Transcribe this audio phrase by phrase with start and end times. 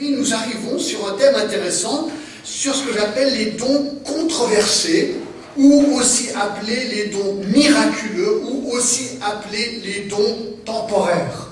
[0.00, 2.08] Puis nous arrivons sur un thème intéressant,
[2.42, 5.16] sur ce que j'appelle les dons controversés,
[5.58, 11.48] ou aussi appelés les dons miraculeux, ou aussi appelés les dons temporaires.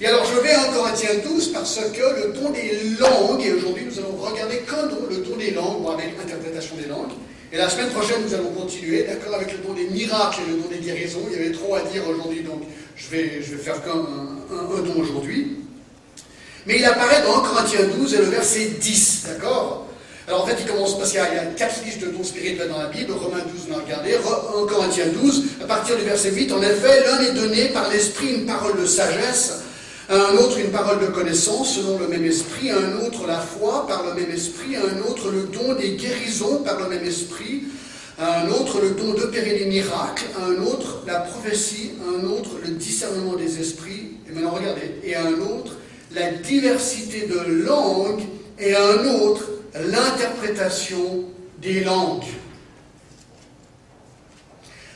[0.00, 3.86] Et alors je vais en Corinthiens 12 parce que le don des langues, et aujourd'hui
[3.86, 7.10] nous allons regarder qu'un don, le don des langues, ou avec l'interprétation des langues.
[7.50, 10.62] Et la semaine prochaine nous allons continuer, d'accord, avec le don des miracles et le
[10.62, 11.26] don des guérisons.
[11.28, 12.62] Il y avait trop à dire aujourd'hui, donc
[12.94, 15.56] je vais, je vais faire qu'un un, don aujourd'hui.
[16.68, 19.86] Mais il apparaît dans 1 Corinthiens 12 et le verset 10, d'accord?
[20.26, 22.76] Alors en fait, il commence parce qu'il y, a quatre listes de dons spirituels dans
[22.76, 23.12] la Bible.
[23.12, 24.14] Romains 12, on a regardé.
[24.14, 28.34] 1 Corinthiens 12, à partir du verset 8, en effet, l'un est donné par l'esprit
[28.34, 29.62] une parole de sagesse,
[30.10, 34.04] un autre une parole de connaissance selon le même esprit, un autre la foi par
[34.04, 37.62] le même esprit, un autre le don des guérisons par le même esprit,
[38.18, 43.36] un autre le don d'opérer des miracles, un autre la prophétie, un autre le discernement
[43.36, 45.77] des esprits, et maintenant regardez, et un autre
[46.12, 48.22] la diversité de langues,
[48.58, 51.24] et un autre l'interprétation
[51.60, 52.24] des langues.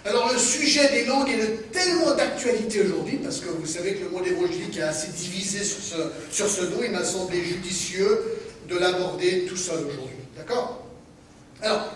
[0.05, 4.11] Alors le sujet des langues est tellement d'actualité aujourd'hui, parce que vous savez que le
[4.11, 5.97] monde évangélique est assez divisé sur ce,
[6.31, 8.21] sur ce il m'a semblé judicieux
[8.69, 10.17] de l'aborder tout seul aujourd'hui.
[10.37, 10.85] D'accord?
[11.61, 11.95] Alors,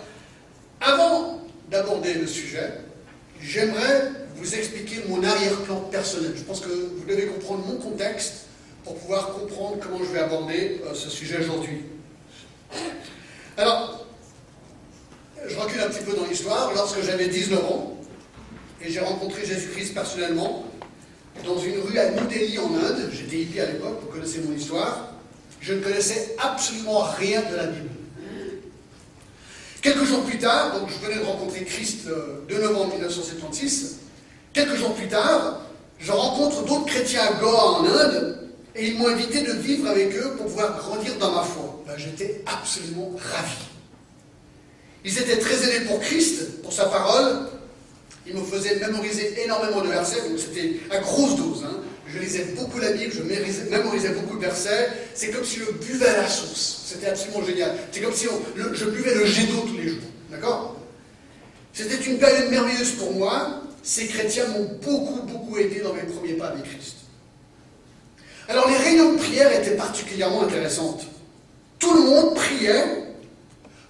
[0.80, 2.74] avant d'aborder le sujet,
[3.40, 6.32] j'aimerais vous expliquer mon arrière-plan personnel.
[6.36, 8.45] Je pense que vous devez comprendre mon contexte
[8.86, 11.80] pour pouvoir comprendre comment je vais aborder euh, ce sujet aujourd'hui.
[13.56, 14.06] Alors,
[15.44, 16.72] je recule un petit peu dans l'histoire.
[16.72, 17.96] Lorsque j'avais 19 ans,
[18.80, 20.66] et j'ai rencontré Jésus-Christ personnellement
[21.44, 23.10] dans une rue à New Delhi en Inde.
[23.12, 25.14] J'étais hippie à l'époque, vous connaissez mon histoire.
[25.60, 27.90] Je ne connaissais absolument rien de la Bible.
[29.82, 33.98] Quelques jours plus tard, donc je venais de rencontrer Christ le 2 novembre 1976,
[34.52, 35.62] quelques jours plus tard,
[35.98, 38.45] je rencontre d'autres chrétiens à Goa en Inde
[38.76, 41.82] et ils m'ont invité de vivre avec eux pour pouvoir grandir dans ma foi.
[41.86, 43.56] Ben, J'étais absolument ravi.
[45.04, 47.48] Ils étaient très aidés pour Christ, pour sa parole,
[48.26, 51.64] il me faisait mémoriser énormément de versets, donc c'était à grosse dose.
[51.64, 51.80] Hein.
[52.12, 53.22] Je lisais beaucoup la Bible, je
[53.70, 54.88] mémorisais beaucoup de versets.
[55.14, 56.82] C'est comme si je buvais à la source.
[56.86, 57.72] C'était absolument génial.
[57.92, 58.26] C'est comme si
[58.74, 59.98] je buvais le jet d'eau tous les jours.
[60.30, 60.76] D'accord?
[61.72, 63.62] C'était une période merveilleuse pour moi.
[63.82, 66.95] Ces chrétiens m'ont beaucoup, beaucoup aidé dans mes premiers pas avec Christ.
[68.48, 71.06] Alors les réunions de prière étaient particulièrement intéressantes.
[71.78, 73.04] Tout le monde priait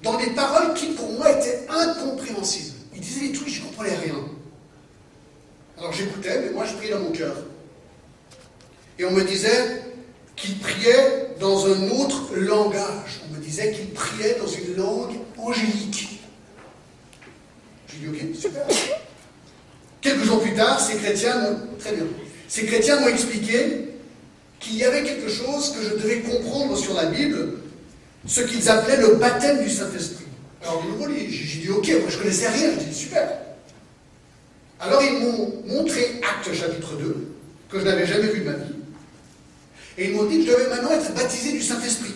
[0.03, 2.77] dans des paroles qui pour moi étaient incompréhensibles.
[2.95, 4.15] Il disait des trucs, je ne comprenais rien.
[5.79, 7.37] Alors j'écoutais, mais moi je priais dans mon cœur.
[8.99, 9.83] Et on me disait
[10.37, 13.21] qu'il priait dans un autre langage.
[13.29, 16.21] On me disait qu'il priait dans une langue angélique.
[17.89, 18.67] J'ai dit, ok, super.
[20.01, 21.61] Quelques jours plus tard, ces chrétiens m'ont.
[21.79, 22.05] Très bien.
[22.49, 23.96] Ces chrétiens m'ont expliqué
[24.61, 27.55] qu'il y avait quelque chose que je devais comprendre sur la Bible,
[28.27, 30.25] ce qu'ils appelaient le baptême du Saint-Esprit.
[30.63, 33.29] Alors, j'ai dit, ok, moi je connaissais rien, j'ai dit, super.
[34.81, 37.29] Alors, ils m'ont montré Acte chapitre 2,
[37.71, 38.75] que je n'avais jamais vu de ma vie.
[39.99, 42.15] Et ils m'ont dit que je devais maintenant être baptisé du Saint-Esprit.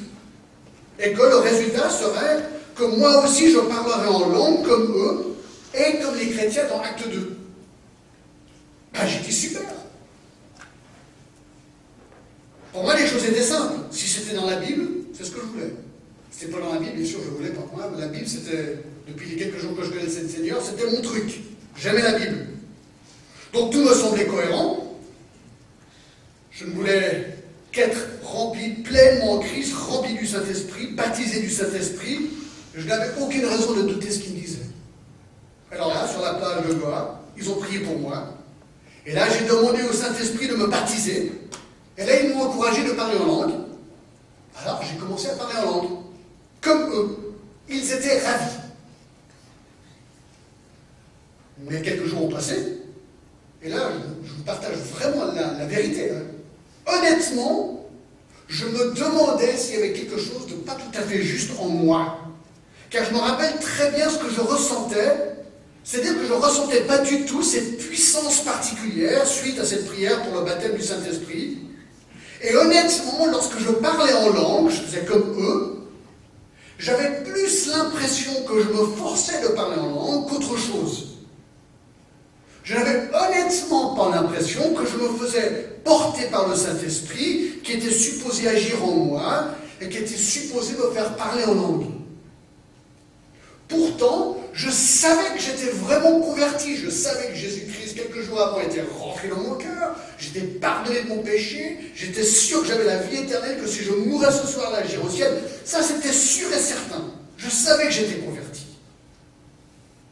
[0.99, 2.41] Et que le résultat serait
[2.75, 5.37] que moi aussi je parlerai en langue comme eux,
[5.75, 7.37] et comme les chrétiens dans Acte 2.
[8.93, 9.63] Ben, j'ai super.
[12.73, 13.75] Pour moi, les choses étaient simples.
[13.91, 14.87] Si c'était dans la Bible,
[15.17, 15.75] c'est ce que je voulais.
[16.31, 17.67] C'était pas dans la Bible, bien sûr, je voulais pas.
[17.75, 21.01] Moi, la Bible, c'était, depuis les quelques jours que je connaissais le Seigneur, c'était mon
[21.03, 21.41] truc.
[21.77, 22.47] J'aimais la Bible.
[23.53, 24.99] Donc tout me semblait cohérent.
[26.51, 27.37] Je ne voulais
[27.73, 32.31] qu'être rempli pleinement en Christ, rempli du Saint-Esprit, baptisé du Saint-Esprit.
[32.75, 34.59] Je n'avais aucune raison de douter ce qu'il me disait.
[35.73, 38.35] Alors là, sur la plage de Goa, ils ont prié pour moi.
[39.07, 41.33] Et là, j'ai demandé au Saint-Esprit de me baptiser.
[41.99, 43.55] Et là, ils m'ont encouragé de parler en langue.
[44.63, 45.91] Alors, j'ai commencé à parler en langue
[46.61, 47.35] comme eux.
[47.69, 48.57] Ils étaient ravis.
[51.59, 52.81] Mais quelques jours ont passé,
[53.63, 53.91] et là,
[54.25, 56.11] je vous partage vraiment la, vérité.
[56.11, 56.23] Hein.
[56.87, 57.89] Honnêtement,
[58.49, 61.69] je me demandais s'il y avait quelque chose de pas tout à fait juste en
[61.69, 62.19] moi.
[62.89, 65.37] Car je me rappelle très bien ce que je ressentais,
[65.85, 70.23] c'est-à-dire que je ne ressentais pas du tout cette puissance particulière suite à cette prière
[70.23, 71.59] pour le baptême du Saint-Esprit.
[72.43, 75.81] Et honnêtement, lorsque je parlais en langue, je faisais comme eux,
[76.79, 81.09] j'avais plus l'impression que je me forçais de parler en langue qu'autre chose.
[82.65, 87.91] Je n'avais honnêtement pas l'impression que je me faisais porter par le Saint-Esprit qui était
[87.91, 89.49] supposé agir en moi
[89.81, 91.87] et qui était supposé me faire parler en langue.
[93.69, 96.77] Pourtant, je savais que j'étais vraiment converti.
[96.77, 99.97] Je savais que Jésus-Christ, quelques jours avant, était rentré dans mon cœur.
[100.21, 103.93] J'étais pardonné de mon péché, j'étais sûr que j'avais la vie éternelle, que si je
[103.93, 105.33] mourais ce soir-là, j'irais au ciel.
[105.65, 107.03] Ça, c'était sûr et certain.
[107.37, 108.67] Je savais que j'étais converti.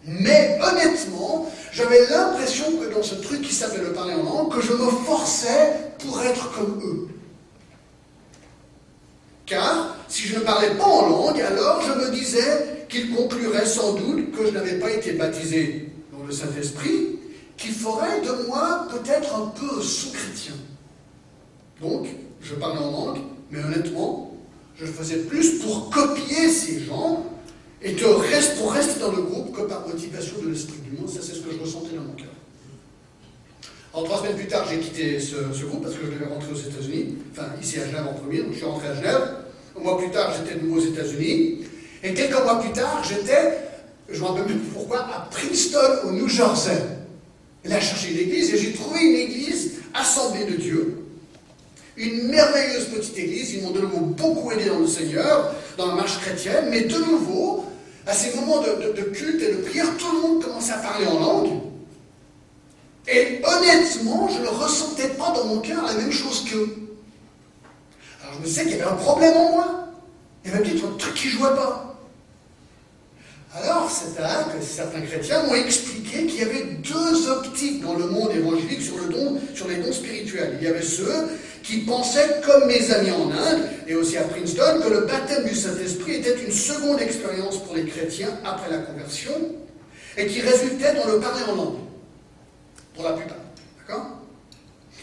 [0.04, 4.62] Mais honnêtement, j'avais l'impression que dans ce truc qui s'appelle le parler en langue, que
[4.62, 7.08] je me forçais pour être comme eux.
[9.44, 13.92] Car si je ne parlais pas en langue, alors je me disais qu'il conclurait sans
[13.92, 17.17] doute que je n'avais pas été baptisé dans le Saint-Esprit,
[17.58, 20.54] qu'il ferait de moi peut-être un peu sous-chrétien.
[21.82, 22.06] Donc,
[22.40, 23.18] je parlais en langue,
[23.50, 24.36] mais honnêtement,
[24.76, 27.24] je faisais plus pour copier ces gens
[27.82, 31.08] et pour rester dans le groupe que par motivation de l'esprit du monde.
[31.08, 32.26] Ça, c'est ce que je ressentais dans mon cœur.
[33.92, 36.56] Alors, trois semaines plus tard, j'ai quitté ce, groupe parce que je devais rentrer aux
[36.56, 39.36] États-Unis, enfin, ici à Genève en premier, donc je suis rentré à Genève.
[39.76, 41.64] Un mois plus tard, j'étais de nouveau aux États-Unis.
[42.02, 43.58] Et quelques mois plus tard, j'étais,
[44.08, 46.97] je ne me rappelle plus pourquoi, à Princeton, au New Jersey.
[47.68, 51.04] Là, j'ai cherché une église et j'ai trouvé une église assemblée de Dieu.
[51.96, 53.52] Une merveilleuse petite église.
[53.54, 56.68] Ils m'ont de nouveau beaucoup aidé dans le Seigneur, dans la marche chrétienne.
[56.70, 57.66] Mais de nouveau,
[58.06, 61.06] à ces moments de, de culte et de prière, tout le monde commençait à parler
[61.06, 61.60] en langue.
[63.06, 66.76] Et honnêtement, je ne ressentais pas dans mon cœur la même chose qu'eux.
[68.22, 69.88] Alors je me disais qu'il y avait un problème en moi.
[70.44, 71.87] Il y avait peut-être un truc qui ne jouait pas.
[73.54, 78.06] Alors, c'est là que certains chrétiens m'ont expliqué qu'il y avait deux optiques dans le
[78.06, 80.58] monde évangélique sur, le don, sur les dons spirituels.
[80.60, 81.28] Il y avait ceux
[81.62, 85.54] qui pensaient, comme mes amis en Inde et aussi à Princeton, que le baptême du
[85.54, 89.32] Saint-Esprit était une seconde expérience pour les chrétiens après la conversion
[90.18, 91.78] et qui résultait dans le parler en langue.
[92.94, 93.38] Pour la plupart.
[93.78, 94.10] D'accord?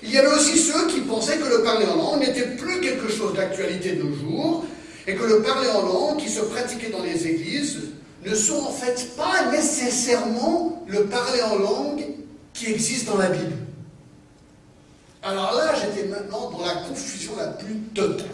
[0.04, 3.10] Il y avait aussi ceux qui pensaient que le parler en langue n'était plus quelque
[3.10, 4.66] chose d'actualité de nos jours
[5.08, 7.80] et que le parler en langue qui se pratiquait dans les églises
[8.26, 12.06] ne sont en fait pas nécessairement le parler en langue
[12.54, 13.54] qui existe dans la Bible.
[15.22, 18.28] Alors là, j'étais maintenant dans la confusion la plus totale.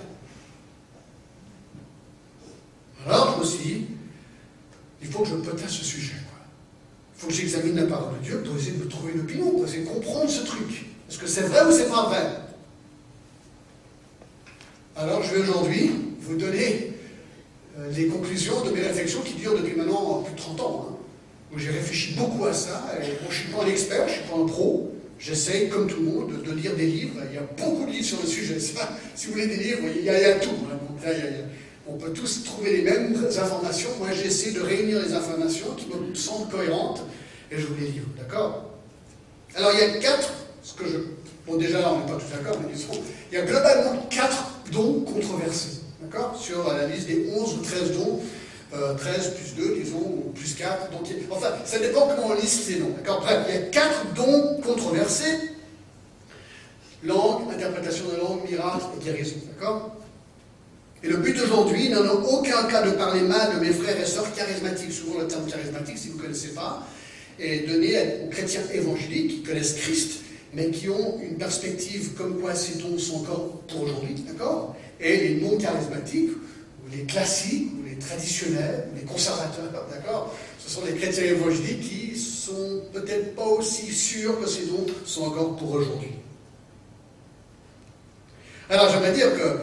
[3.05, 3.85] Alors je me suis dit,
[5.01, 6.13] il faut que je potasse ce sujet.
[7.15, 9.65] Il faut que j'examine la parole de Dieu pour essayer de trouver une opinion, pour
[9.65, 10.85] essayer de comprendre ce truc.
[11.09, 12.27] Est-ce que c'est vrai ou c'est pas vrai?
[14.95, 16.90] Alors je vais aujourd'hui vous donner
[17.91, 20.87] les conclusions de mes réflexions qui durent depuis maintenant plus de 30 ans.
[20.89, 20.95] Hein,
[21.57, 22.85] j'ai réfléchi beaucoup à ça.
[23.01, 24.91] Je ne suis pas un expert, je ne suis pas un pro.
[25.19, 27.19] J'essaye, comme tout le monde, de, lire des livres.
[27.29, 28.59] Il y a beaucoup de livres sur le sujet.
[28.59, 30.49] si vous voulez des livres, il y a, tout.
[31.87, 33.89] On peut tous trouver les mêmes informations.
[33.99, 37.03] Moi, j'essaie de réunir les informations qui me semblent cohérentes
[37.51, 38.07] et je vous les livre.
[38.17, 38.71] D'accord?
[39.55, 40.33] Alors, il y a quatre,
[40.63, 40.97] ce que je.
[41.45, 42.93] Bon, déjà là, on n'est pas tous d'accord, mais disons,
[43.31, 45.80] il y a globalement quatre dons controversés.
[46.11, 48.19] D'accord Sur la liste des 11 ou 13 dons.
[48.71, 50.91] 13 euh, plus 2, disons, ou plus 4.
[50.91, 52.91] Donc, enfin, ça dépend comment on liste ces dons.
[52.97, 53.21] D'accord?
[53.21, 55.51] Bref, il y a 4 dons controversés.
[57.03, 59.37] Langue, interprétation de langue, miracle et guérison.
[59.53, 59.95] D'accord?
[61.03, 64.05] Et le but aujourd'hui n'a en aucun cas de parler mal de mes frères et
[64.05, 64.91] sœurs charismatiques.
[64.91, 66.85] Souvent, le terme charismatique, si vous ne connaissez pas,
[67.39, 70.21] est donné aux chrétiens évangéliques qui connaissent Christ,
[70.53, 74.15] mais qui ont une perspective comme quoi ces dons sont encore pour aujourd'hui.
[74.27, 74.75] D'accord?
[74.99, 80.35] Et les non charismatiques, ou les classiques, ou les traditionnels, ou les conservateurs, d'accord?
[80.59, 85.23] Ce sont les chrétiens évangéliques qui sont peut-être pas aussi sûrs que ces dons sont
[85.23, 86.11] encore pour aujourd'hui.
[88.69, 89.59] Alors j'aimerais dire que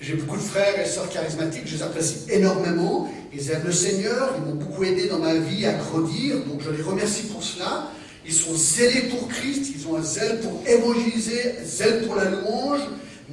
[0.00, 4.34] j'ai beaucoup de frères et sœurs charismatiques, je les apprécie énormément, ils aiment le Seigneur,
[4.36, 7.88] ils m'ont beaucoup aidé dans ma vie à grandir, donc je les remercie pour cela.
[8.28, 12.26] Ils sont zélés pour Christ, ils ont un zèle pour évangéliser, un zèle pour la
[12.26, 12.80] louange,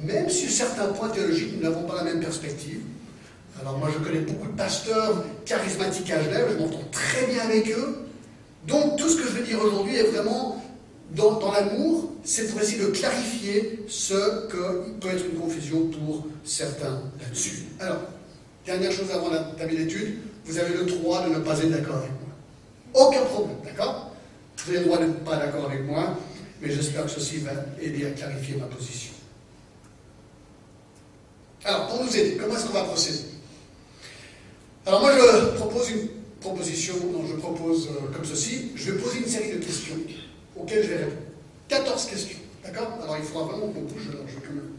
[0.02, 2.80] même sur certains points théologiques, nous n'avons pas la même perspective.
[3.60, 7.68] Alors moi, je connais beaucoup de pasteurs charismatiques à Genève, je m'entends très bien avec
[7.70, 8.06] eux.
[8.66, 10.64] Donc tout ce que je vais dire aujourd'hui est vraiment
[11.14, 17.02] dans, l'amour, c'est pour essayer de clarifier ce que peut être une confusion pour certains
[17.20, 17.66] là-dessus.
[17.80, 18.00] Alors,
[18.64, 21.96] dernière chose avant la table d'étude, vous avez le droit de ne pas être d'accord
[21.96, 23.04] avec moi.
[23.06, 24.15] Aucun problème, d'accord?
[24.66, 26.18] Vous avez le droit de ne pas d'accord avec moi,
[26.60, 29.12] mais j'espère que ceci va aider à clarifier ma position.
[31.64, 33.20] Alors, pour nous aider, comment est-ce qu'on va procéder?
[34.84, 36.08] Alors, moi, je propose une
[36.40, 38.72] proposition, dont je propose euh, comme ceci.
[38.74, 39.94] Je vais poser une série de questions
[40.56, 41.22] auxquelles je vais répondre.
[41.68, 42.98] 14 questions, d'accord?
[43.04, 44.72] Alors, il faudra vraiment qu'on bouge, je quand même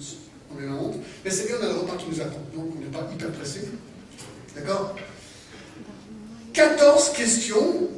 [0.51, 0.97] enlever la honte.
[1.23, 3.31] Mais c'est bien, on a le repas qui nous attend, donc on n'est pas hyper
[3.31, 3.61] pressé.
[4.53, 4.97] D'accord?
[6.51, 7.89] 14 questions,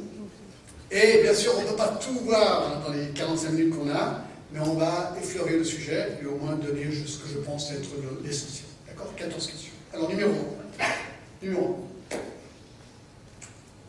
[0.90, 4.22] et bien sûr, on ne peut pas tout voir dans les 45 minutes qu'on a,
[4.52, 7.88] mais on va effleurer le sujet et au moins donner ce que je pense être
[8.24, 8.66] l'essentiel.
[9.16, 9.72] 14 questions.
[9.94, 10.30] Alors, numéro
[10.80, 10.84] 1.
[11.42, 12.16] Numéro 1.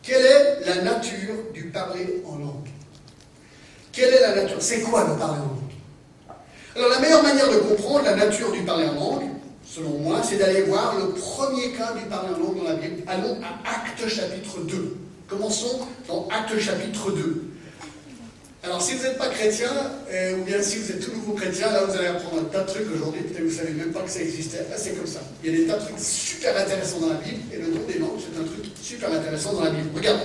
[0.02, 2.68] Quelle est la nature du parler en langue?
[3.92, 4.56] Quelle est la nature?
[4.60, 5.58] C'est quoi le parler en langue?
[6.74, 9.28] Alors la meilleure manière de comprendre la nature du parler en langue,
[9.64, 13.02] selon moi, c'est d'aller voir le premier cas du parler en langue dans la Bible.
[13.06, 14.96] Allons à Actes chapitre 2.
[15.32, 17.44] Commençons dans Actes chapitre 2.
[18.64, 19.70] Alors, si vous n'êtes pas chrétien,
[20.10, 22.64] euh, ou bien si vous êtes tout nouveau chrétien, là, vous allez apprendre un tas
[22.64, 24.58] de trucs aujourd'hui, peut-être que vous ne savez même pas que ça existait.
[24.70, 25.20] Là, c'est comme ça.
[25.42, 27.80] Il y a des tas de trucs super intéressants dans la Bible, et le nom
[27.88, 29.88] des langues, c'est un truc super intéressant dans la Bible.
[29.94, 30.24] Regardez.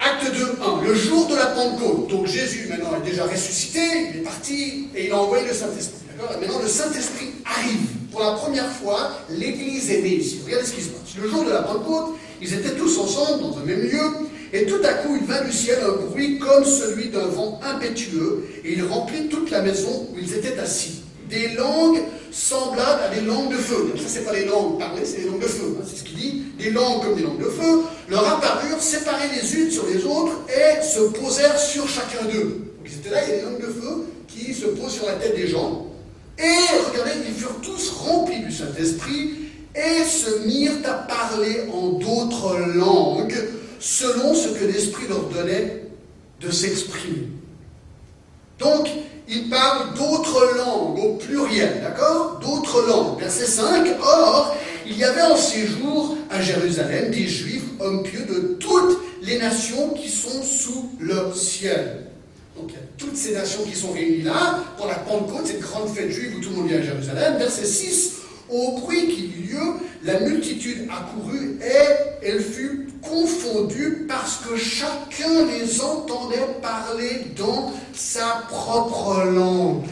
[0.00, 0.82] Acte 2, 1.
[0.82, 2.08] Le jour de la Pentecôte.
[2.08, 6.00] Donc, Jésus, maintenant, est déjà ressuscité, il est parti, et il a envoyé le Saint-Esprit.
[6.16, 6.40] D'accord?
[6.40, 7.88] Maintenant, le Saint-Esprit arrive.
[8.10, 10.40] Pour la première fois, l'Église est née ici.
[10.44, 11.16] Regardez ce qui se passe.
[11.20, 14.00] Le jour de la Pentecôte, ils étaient tous ensemble dans un même lieu.
[14.52, 18.44] Et tout à coup, il vint du ciel un bruit comme celui d'un vent impétueux,
[18.64, 21.02] et il remplit toute la maison où ils étaient assis.
[21.30, 23.94] Des langues semblables à des langues de feu.
[23.96, 25.76] Ça, c'est pas les langues parlées, c'est des langues de feu.
[25.78, 26.42] Hein, c'est ce qu'il dit.
[26.58, 30.40] Des langues comme des langues de feu leur apparurent séparées les unes sur les autres
[30.48, 32.60] et se posèrent sur chacun d'eux.
[32.76, 35.06] Donc ils étaient là, il y a des langues de feu qui se posent sur
[35.06, 35.86] la tête des gens.
[36.38, 39.41] Et regardez, ils furent tous remplis du Saint-Esprit
[39.74, 43.36] et se mirent à parler en d'autres langues
[43.80, 45.82] selon ce que l'Esprit leur donnait
[46.40, 47.28] de s'exprimer.
[48.58, 48.88] Donc,
[49.28, 52.38] ils parlent d'autres langues au pluriel, d'accord?
[52.40, 53.18] D'autres langues.
[53.18, 58.56] Verset 5, Or, il y avait en séjour à Jérusalem des Juifs, hommes pieux de
[58.60, 62.06] toutes les nations qui sont sous le ciel.
[62.56, 65.60] Donc il y a toutes ces nations qui sont réunies là pour la Pentecôte, cette
[65.60, 67.38] grande fête juive où tout le monde vient à Jérusalem.
[67.38, 68.12] Verset 6,
[68.52, 75.46] au bruit qui eut lieu, la multitude accourut et elle fut confondue parce que chacun
[75.46, 79.84] les entendait parler dans sa propre langue.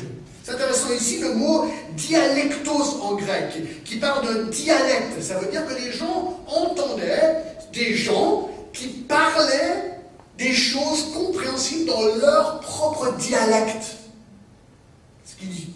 [0.44, 5.22] C'est intéressant ici le mot dialectos en grec, qui parle d'un dialecte.
[5.22, 10.00] Ça veut dire que les gens entendaient des gens qui parlaient
[10.38, 13.96] des choses compréhensibles dans leur propre dialecte.
[15.24, 15.69] Ce dit.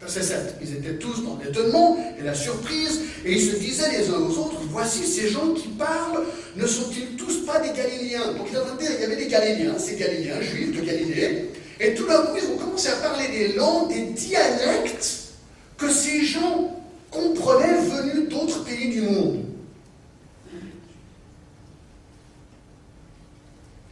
[0.00, 0.54] Verset 7.
[0.62, 4.38] Ils étaient tous dans l'étonnement et la surprise, et ils se disaient les uns aux
[4.38, 6.24] autres Voici ces gens qui parlent,
[6.56, 8.32] ne sont-ils tous pas des Galiléens?
[8.34, 12.36] Donc il y avait des Galiléens, ces Galiléens, juifs de Galilée, et tout d'un coup
[12.40, 15.32] ils ont commencé à parler des langues, des dialectes
[15.76, 16.76] que ces gens
[17.10, 19.44] comprenaient venus d'autres pays du monde.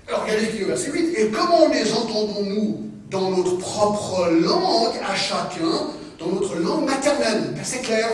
[0.06, 1.14] Alors regardez au verset 8.
[1.18, 5.88] Et comment les entendons-nous dans notre propre langue à chacun,
[6.18, 7.52] dans notre langue maternelle.
[7.54, 8.08] Ben, c'est clair.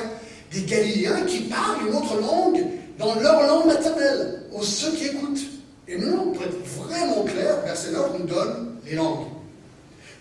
[0.53, 2.65] Des Galiléens qui parlent une autre langue
[2.99, 5.41] dans leur langue maternelle, aux ceux qui écoutent.
[5.89, 9.27] Et nous, pour être vraiment clair, verset 9 nous donne les langues.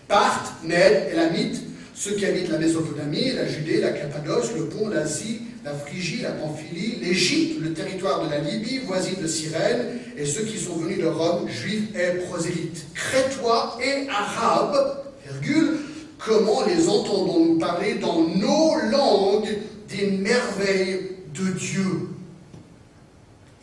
[0.08, 1.60] Parthes, Ned, Elamite,
[1.94, 6.32] ceux qui habitent la Mésopotamie, la Judée, la Cappadoce, le Pont, l'Asie, la Phrygie, la
[6.32, 10.98] Pamphylie, l'Égypte, le territoire de la Libye, voisine de Cyrène, et ceux qui sont venus
[10.98, 15.78] de Rome, juifs et prosélytes, crétois et arabes, virgule,
[16.18, 22.08] comment les entendons-nous parler dans nos langues des merveilles de Dieu?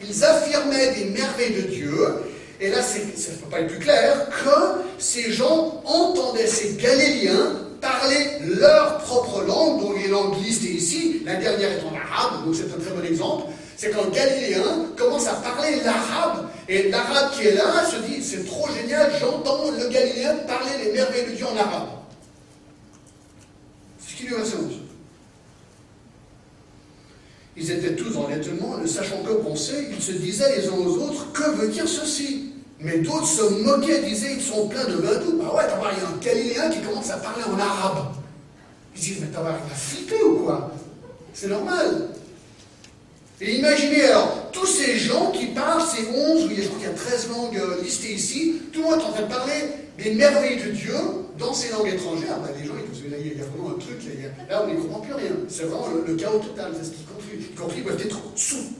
[0.03, 1.98] Ils affirmaient des merveilles de Dieu,
[2.60, 7.58] et là, ça ne peut pas être plus clair, que ces gens entendaient ces Galiléens
[7.81, 12.55] parler leur propre langue, dont les langues listées ici, la dernière est en arabe, donc
[12.55, 17.48] c'est un très bon exemple, c'est quand Galiléen commence à parler l'arabe, et l'arabe qui
[17.48, 21.46] est là se dit, c'est trop génial, j'entends le Galiléen parler les merveilles de Dieu
[21.46, 22.00] en arabe.
[27.58, 30.98] Ils étaient tous dans l'étonnement, ne sachant que penser, ils se disaient les uns aux
[30.98, 32.54] autres, que veut dire ceci?
[32.80, 35.38] Mais d'autres se moquaient, disaient ils sont pleins de vadou.
[35.38, 38.13] Bah ouais, t'as il y a un Galiléen qui commence à parler en arabe.
[38.96, 40.72] Ils disent, mais t'as il va flipper ou quoi?
[41.34, 42.08] C'est normal.
[43.40, 46.92] Et imaginez alors, tous ces gens qui parlent ces 11, ou je crois qu'il y
[46.92, 50.14] a 13 langues euh, listées ici, tout le monde est en train de parler des
[50.14, 50.96] merveilles de Dieu
[51.38, 52.40] dans ces langues étrangères.
[52.40, 54.00] Bah, les gens, ils disent, il y a vraiment un truc,
[54.50, 55.32] là, on n'y comprend plus rien.
[55.48, 57.52] C'est vraiment le, chaos total, c'est ce qui confie.
[57.52, 58.74] Y compris, ils peuvent être sous.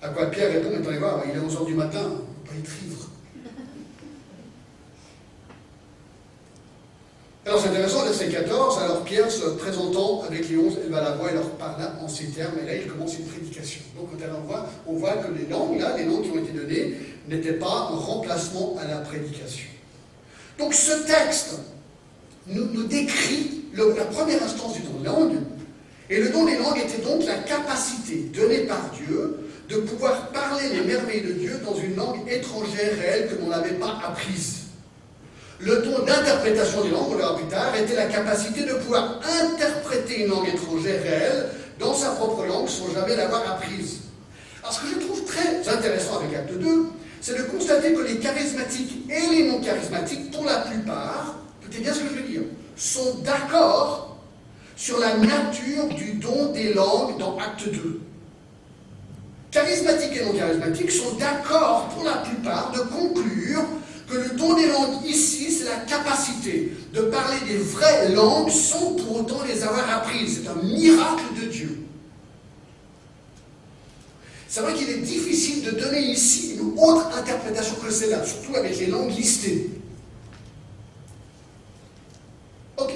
[0.00, 2.10] À quoi Pierre répond, mais voir, il est 11h du matin,
[7.44, 11.12] alors c'est intéressant, verset 14, alors Pierre se présentant avec les onze, elle va la
[11.12, 13.80] voix et leur parla en ces termes, et là il commence une prédication.
[13.96, 16.52] Donc quand elle envoie, on voit que les langues, là, les langues qui ont été
[16.52, 16.94] données,
[17.28, 19.71] n'étaient pas un remplacement à la prédication.
[20.58, 21.58] Donc ce texte
[22.46, 25.36] nous, décrit la première instance du don de langue,
[26.10, 30.68] et le don des langues était donc la capacité donnée par Dieu de pouvoir parler
[30.72, 34.62] les merveilles de Dieu dans une langue étrangère réelle que l'on n'avait pas apprise.
[35.60, 40.24] Le don d'interprétation des langues, on verra plus tard, était la capacité de pouvoir interpréter
[40.24, 44.00] une langue étrangère réelle dans sa propre langue sans jamais l'avoir apprise.
[44.62, 46.86] Alors ce que je trouve très intéressant avec Acte 2,
[47.22, 51.94] c'est de constater que les charismatiques et les non charismatiques, pour la plupart, écoutez bien
[51.94, 52.42] ce que je veux dire,
[52.76, 54.16] sont d'accord
[54.74, 58.00] sur la nature du don des langues dans Acte 2.
[59.52, 63.62] Charismatiques et non charismatiques sont d'accord pour la plupart de conclure
[64.08, 68.96] que le don des langues ici, c'est la capacité de parler des vraies langues sans
[68.96, 70.40] pour autant les avoir apprises.
[70.42, 71.81] C'est un miracle de Dieu.
[74.52, 78.78] C'est vrai qu'il est difficile de donner ici une autre interprétation que celle-là, surtout avec
[78.78, 79.70] les langues listées.
[82.76, 82.92] Ok,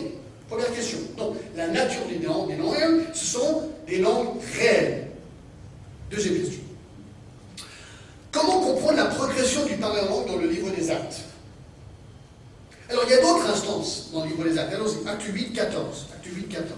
[0.50, 0.98] première question.
[1.16, 5.12] Donc, la nature des langues, des langues, ce sont des langues réelles.
[6.10, 6.60] Deuxième question.
[8.30, 11.20] Comment comprendre la progression du parlement dans le livre des actes?
[12.90, 14.74] Alors, il y a d'autres instances dans le livre des actes.
[14.74, 16.06] Allons-y, acte 8, 14.
[16.12, 16.68] Acte 8, 14.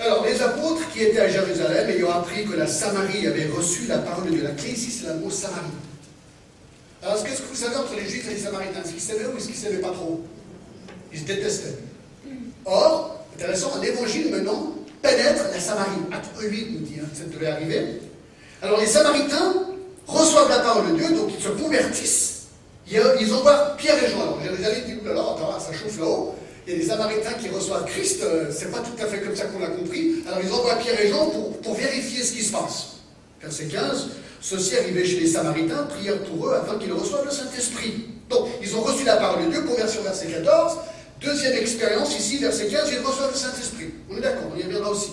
[0.00, 3.98] Alors, les apôtres qui étaient à Jérusalem, ayant appris que la Samarie avait reçu la
[3.98, 5.64] parole de Dieu, la clé ici, c'est le mot Samarie.
[7.02, 9.36] Alors, qu'est-ce que vous savez entre les Juifs et les Samaritains Est-ce qu'ils savaient ou
[9.36, 10.20] est-ce qu'ils ne savaient pas trop?
[11.12, 11.78] Ils se détestaient.
[12.64, 15.90] Or, intéressant, un évangile maintenant pénètre la Samarie.
[16.12, 18.00] Acte 8 nous dit, hein, ça devait arriver.
[18.62, 19.54] Alors, les Samaritains
[20.06, 22.46] reçoivent la parole de Dieu, donc ils se convertissent.
[22.88, 24.22] Ils envoient Pierre et Jean.
[24.22, 26.36] Alors, Jérusalem dit, oulala, ça chauffe là-haut
[26.74, 29.58] a des Samaritains qui reçoivent Christ, euh, c'est pas tout à fait comme ça qu'on
[29.58, 30.16] l'a compris.
[30.26, 31.30] Alors ils envoient Pierre et Jean
[31.62, 32.96] pour, vérifier ce qui se passe.
[33.40, 34.08] Verset 15,
[34.40, 38.06] ceux-ci arrivaient chez les Samaritains, prièrent pour eux afin qu'ils reçoivent le Saint-Esprit.
[38.28, 40.78] Donc, ils ont reçu la parole de Dieu, conversion verset 14.
[41.20, 43.90] Deuxième expérience, ici, verset 15, ils reçoivent le Saint-Esprit.
[44.10, 45.10] On est d'accord, on y reviendra aussi.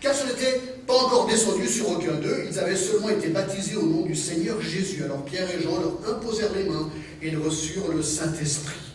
[0.00, 3.86] Car ce n'était pas encore descendu sur aucun d'eux, ils avaient seulement été baptisés au
[3.86, 5.04] nom du Seigneur Jésus.
[5.04, 6.90] Alors Pierre et Jean leur imposèrent les mains
[7.22, 8.89] et ils reçurent le Saint-Esprit.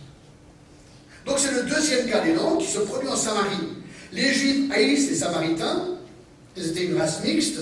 [1.26, 3.68] Donc c'est le deuxième cas langues qui se produit en Samarie.
[4.12, 5.98] Les Juifs haïssent les Samaritains,
[6.56, 7.60] ils étaient une race mixte,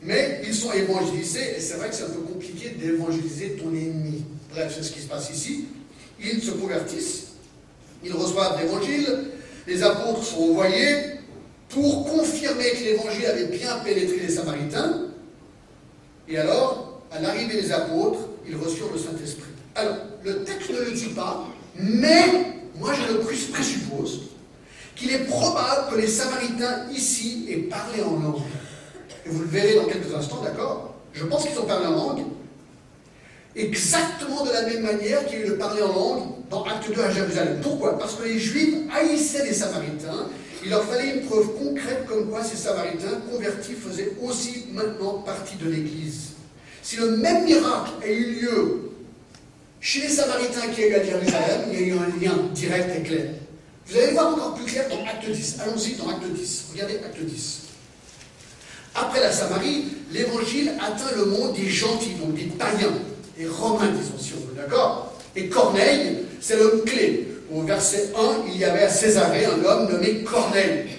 [0.00, 4.24] mais ils sont évangélisés, et c'est vrai que c'est un peu compliqué d'évangéliser ton ennemi.
[4.50, 5.66] Bref, c'est ce qui se passe ici.
[6.20, 7.32] Ils se convertissent,
[8.04, 9.24] ils reçoivent l'évangile,
[9.66, 10.96] les apôtres sont envoyés
[11.68, 15.08] pour confirmer que l'évangile avait bien pénétré les Samaritains,
[16.28, 19.50] et alors, à l'arrivée des apôtres, ils reçurent le Saint-Esprit.
[19.74, 22.51] Alors, le texte ne le dit pas, mais
[22.82, 24.22] moi je le présuppose
[24.96, 28.42] qu'il est probable que les Samaritains ici aient parlé en langue.
[29.24, 30.94] Et vous le verrez dans quelques instants, d'accord?
[31.12, 32.24] Je pense qu'ils ont parlé en langue,
[33.54, 37.60] exactement de la même manière qu'il de parler en langue dans Acte 2 à Jérusalem.
[37.62, 37.98] Pourquoi?
[37.98, 40.26] Parce que les Juifs haïssaient les Samaritains.
[40.64, 45.56] Il leur fallait une preuve concrète comme quoi ces Samaritains convertis faisaient aussi maintenant partie
[45.56, 46.32] de l'Église.
[46.82, 48.91] Si le même miracle a eu lieu
[49.82, 53.02] chez les Samaritains qui eu à Jérusalem, il y a eu un lien direct et
[53.02, 53.26] clair.
[53.84, 55.56] Vous allez voir encore plus clair dans Acte 10.
[55.60, 56.66] Allons-y dans Acte 10.
[56.72, 57.58] Regardez Acte 10.
[58.94, 62.92] Après la Samarie, l'évangile atteint le monde des gentils, donc des païens,
[63.36, 65.14] des romains, disons si on veut, d'accord?
[65.34, 67.26] Et Corneille, c'est l'homme clé.
[67.52, 70.90] Au verset 1, il y avait à Césarée un homme nommé Corneille.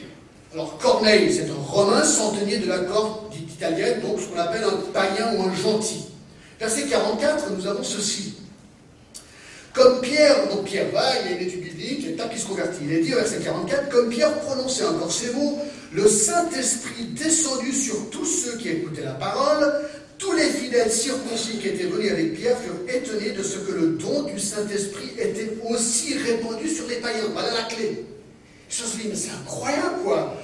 [0.53, 4.91] Alors Corneille, c'est un romain centenier de la corde italienne, donc ce qu'on appelle un
[4.91, 6.05] païen ou un gentil.
[6.59, 8.32] Verset 44, nous avons ceci.
[9.73, 12.81] Comme Pierre, donc Pierre va, il une étude biblique, il se convertit.
[12.83, 15.59] Il est dit verset 44, comme Pierre prononçait encore ces mots,
[15.91, 19.73] le Saint-Esprit descendu sur tous ceux qui écoutaient la parole,
[20.19, 23.87] tous les fidèles circoncis qui étaient venus avec Pierre furent étonnés de ce que le
[23.89, 27.25] don du Saint-Esprit était aussi répandu sur les païens.
[27.33, 28.05] Voilà la clé.
[28.69, 30.35] Suis dit, mais c'est incroyable quoi.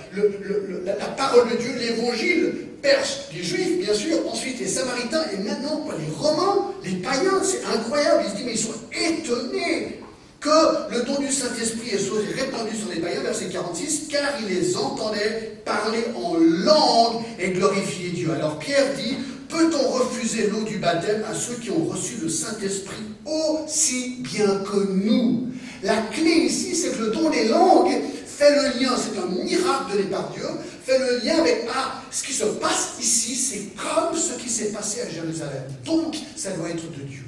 [0.86, 5.86] la, parole de Dieu, l'évangile, Perses, les Juifs, bien sûr, ensuite les Samaritains, et maintenant
[5.98, 8.24] les Romains, les païens, c'est incroyable.
[8.26, 10.00] Ils se disent, mais ils sont étonnés
[10.40, 14.78] que le don du Saint-Esprit soit répandu sur les païens, verset 46, car ils les
[14.78, 18.32] entendaient parler en langue et glorifier Dieu.
[18.32, 19.18] Alors Pierre dit,
[19.50, 24.92] peut-on refuser l'eau du baptême à ceux qui ont reçu le Saint-Esprit aussi bien que
[24.94, 25.48] nous?
[25.84, 27.92] La clé ici, c'est que le don des langues
[28.40, 30.46] fait le lien, c'est un miracle donné par Dieu,
[30.86, 34.72] fait le lien avec ah, ce qui se passe ici, c'est comme ce qui s'est
[34.72, 35.64] passé à Jérusalem.
[35.84, 37.26] Donc, ça doit être de Dieu.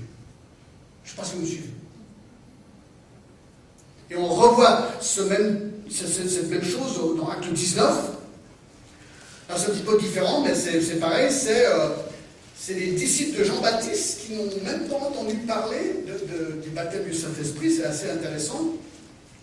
[1.04, 1.70] Je ne sais pas si vous me suivez.
[4.10, 7.88] Et on revoit ce même, cette même chose dans Acte 19.
[9.50, 11.90] Alors c'est un petit peu différent, mais c'est pareil, euh,
[12.58, 16.06] c'est les disciples de Jean-Baptiste qui n'ont même pas entendu parler
[16.64, 18.76] du baptême du Saint-Esprit, c'est assez intéressant.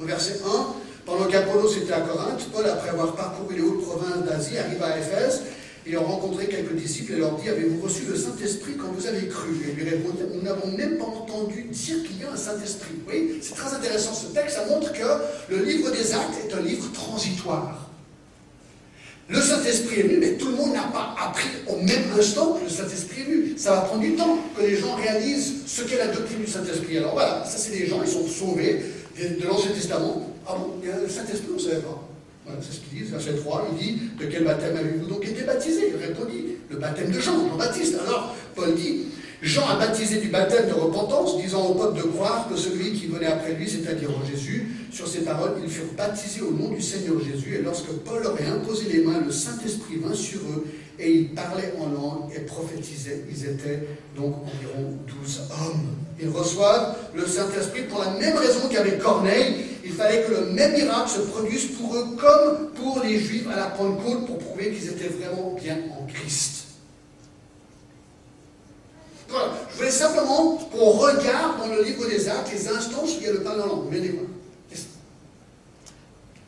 [0.00, 4.24] Au verset 1, pendant qu'Apollos était à Corinthe, Paul, après avoir parcouru les hautes provinces
[4.26, 5.42] d'Asie, arrive à Éphèse.
[5.86, 9.26] Il a rencontré quelques disciples et leur dit Avez-vous reçu le Saint-Esprit quand vous avez
[9.26, 9.48] cru?
[9.66, 12.96] Et lui répondit Nous n'avons même pas entendu dire qu'il y a un Saint-Esprit.
[13.08, 14.56] Oui, c'est très intéressant ce texte.
[14.56, 17.88] Ça montre que le livre des Actes est un livre transitoire.
[19.30, 22.64] Le Saint-Esprit est venu, mais tout le monde n'a pas appris au même instant que
[22.64, 23.54] le Saint-Esprit est venu.
[23.56, 26.98] Ça va prendre du temps que les gens réalisent ce qu'est la doctrine du Saint-Esprit.
[26.98, 28.82] Alors voilà, ça c'est des gens, ils sont sauvés
[29.18, 30.34] de l'Ancien Testament.
[30.48, 32.08] Ah bon, le Saint-Esprit, on ne savait pas.
[32.46, 35.42] Voilà, c'est ce qu'il dit, verset 3, il dit De quel baptême avez-vous donc été
[35.42, 35.92] baptisé?
[35.92, 37.96] Il répondit Le baptême de Jean, Jean-Baptiste.
[38.06, 39.08] Alors, Paul dit
[39.42, 43.06] Jean a baptisé du baptême de repentance, disant au peuple de croire que celui qui
[43.08, 47.20] venait après lui, c'est-à-dire Jésus, sur ces paroles, ils furent baptisés au nom du Seigneur
[47.20, 47.56] Jésus.
[47.56, 50.64] Et lorsque Paul leur a imposé les mains, le Saint-Esprit vint sur eux
[50.98, 53.24] et ils parlaient en langue et prophétisaient.
[53.30, 55.96] Ils étaient donc environ douze hommes.
[56.20, 59.64] Ils reçoivent le Saint-Esprit pour la même raison qu'avec Corneille.
[59.84, 63.56] Il fallait que le même miracle se produise pour eux comme pour les Juifs à
[63.56, 66.66] la Pentecôte pour prouver qu'ils étaient vraiment bien en Christ.
[69.28, 69.52] Voilà.
[69.70, 73.28] Je voulais simplement qu'on regarde dans le livre des actes les instances où il y
[73.28, 73.88] a le pain en langue.
[73.90, 74.26] Mais quoi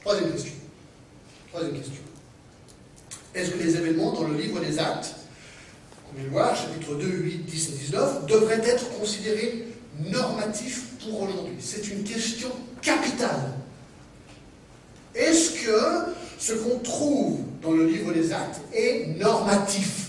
[0.01, 0.53] Troisième question.
[1.53, 2.00] Troisième question.
[3.41, 5.15] Est-ce que les événements dans le livre des actes,
[6.23, 9.65] le voir, chapitre 2, 8, 10 et 19, devraient être considérés
[10.11, 11.55] normatifs pour aujourd'hui?
[11.59, 12.51] C'est une question
[12.83, 13.55] capitale.
[15.15, 20.09] Est-ce que ce qu'on trouve dans le livre des actes est normatif?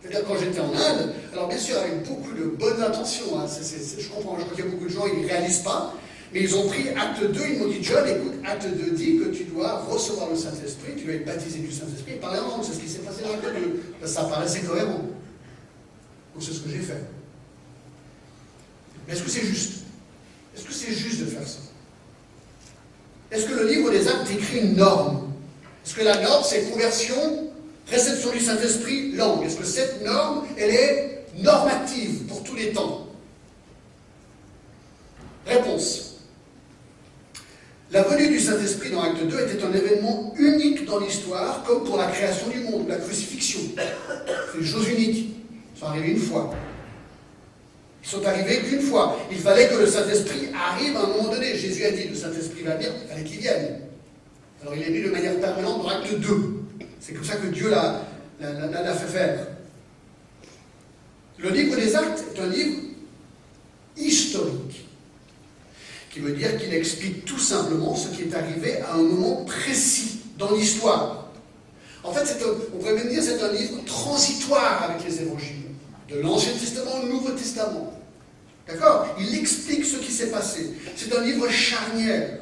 [0.00, 4.08] C'est-à-dire quand j'étais en Inde, alors bien sûr avec beaucoup de bonnes intentions, hein, je
[4.10, 5.92] comprends, je crois qu'il y a beaucoup de gens, ils ne réalisent pas,
[6.34, 9.26] mais ils ont pris acte 2, ils m'ont dit John, écoute, acte 2 dit que
[9.26, 12.72] tu dois recevoir le Saint-Esprit, tu dois être baptisé du Saint-Esprit, parler en langue, c'est
[12.72, 13.46] ce qui s'est passé dans l'acte
[14.00, 14.06] 2.
[14.06, 14.98] Ça paraissait cohérent.
[16.34, 17.00] Donc c'est ce que j'ai fait.
[19.06, 19.84] Mais est-ce que c'est juste?
[20.56, 21.60] Est-ce que c'est juste de faire ça?
[23.30, 25.32] Est-ce que le livre des actes écrit une norme?
[25.86, 27.52] Est-ce que la norme, c'est conversion
[27.86, 29.44] Réception du Saint-Esprit, langue?
[29.44, 33.06] Est-ce que cette norme, elle est normative pour tous les temps?
[35.46, 36.13] Réponse.
[37.90, 41.96] La venue du Saint-Esprit dans Acte 2 était un événement unique dans l'histoire, comme pour
[41.96, 43.60] la création du monde, la crucifixion.
[43.76, 45.36] C'est une chose unique.
[45.74, 46.54] Ils sont arrivés une fois.
[48.02, 49.18] Ils sont arrivés qu'une fois.
[49.30, 51.56] Il fallait que le Saint-Esprit arrive à un moment donné.
[51.56, 53.80] Jésus a dit le Saint-Esprit va venir, il fallait qu'il vienne.
[54.60, 56.54] Alors il est venu de manière permanente dans Acte 2.
[57.00, 58.02] C'est comme ça que Dieu l'a
[58.40, 59.46] fait faire.
[61.38, 62.80] Le livre des actes est un livre
[63.96, 64.86] historique,
[66.14, 70.20] qui veut dire qu'il explique tout simplement ce qui est arrivé à un moment précis
[70.38, 71.28] dans l'histoire.
[72.04, 72.36] En fait,
[72.72, 75.72] on pourrait même dire que c'est un livre transitoire avec les évangiles,
[76.08, 77.92] de l'Ancien Testament au Nouveau Testament.
[78.68, 79.08] D'accord?
[79.18, 80.70] Il explique ce qui s'est passé.
[80.94, 82.38] C'est un livre charnière.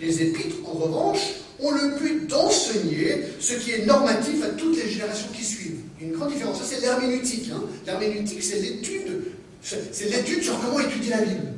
[0.00, 1.18] Les épîtres, en revanche,
[1.58, 5.80] ont le but d'enseigner ce qui est normatif à toutes les générations qui suivent.
[6.00, 6.58] Une grande différence.
[6.58, 7.50] Ça, c'est l'herméneutique.
[7.52, 7.64] Hein.
[7.84, 9.24] L'herméneutique, c'est l'étude.
[9.60, 11.57] C'est l'étude sur comment étudier la Bible.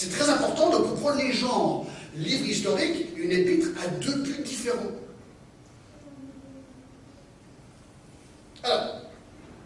[0.00, 1.84] C'est très important de comprendre les genres.
[2.14, 4.92] Livre historique, une épître a deux buts différents.
[8.62, 9.00] Alors,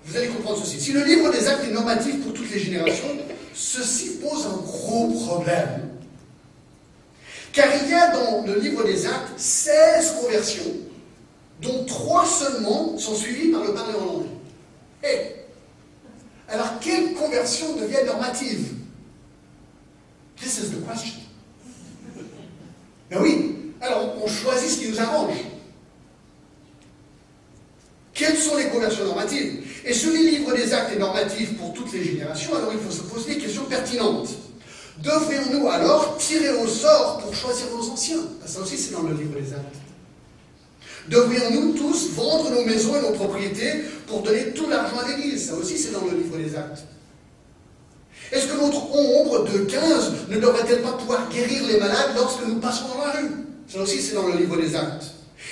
[0.06, 0.80] vous allez comprendre ceci.
[0.80, 3.08] Si le livre des actes est normatif pour toutes les générations,
[3.52, 5.90] ceci pose un gros problème
[7.52, 10.72] car il y a dans le livre des actes 16 conversions,
[11.60, 14.26] dont 3 seulement sont suivies par le parler en langue.
[15.04, 15.36] Et,
[16.48, 18.76] alors quelle conversion devient normative
[20.42, 21.20] This is the question.
[23.10, 25.36] Ben oui, alors on choisit ce qui nous arrange.
[28.12, 29.64] Quelles sont les conversions normatives?
[29.84, 32.90] Et si le livre des actes est normatif pour toutes les générations, alors il faut
[32.90, 34.30] se poser des questions pertinentes.
[34.98, 38.22] Devrions-nous alors tirer au sort pour choisir nos anciens?
[38.44, 39.76] Ça aussi, c'est dans le livre des actes.
[41.08, 45.48] Devrions-nous tous vendre nos maisons et nos propriétés pour donner tout l'argent à l'Église?
[45.48, 46.84] Ça aussi, c'est dans le livre des actes.
[48.32, 52.56] Est-ce que notre ombre de 15 ne devrait-elle pas pouvoir guérir les malades lorsque nous
[52.56, 53.30] passons dans la rue?
[53.68, 55.04] Ça aussi, c'est dans le livre des actes.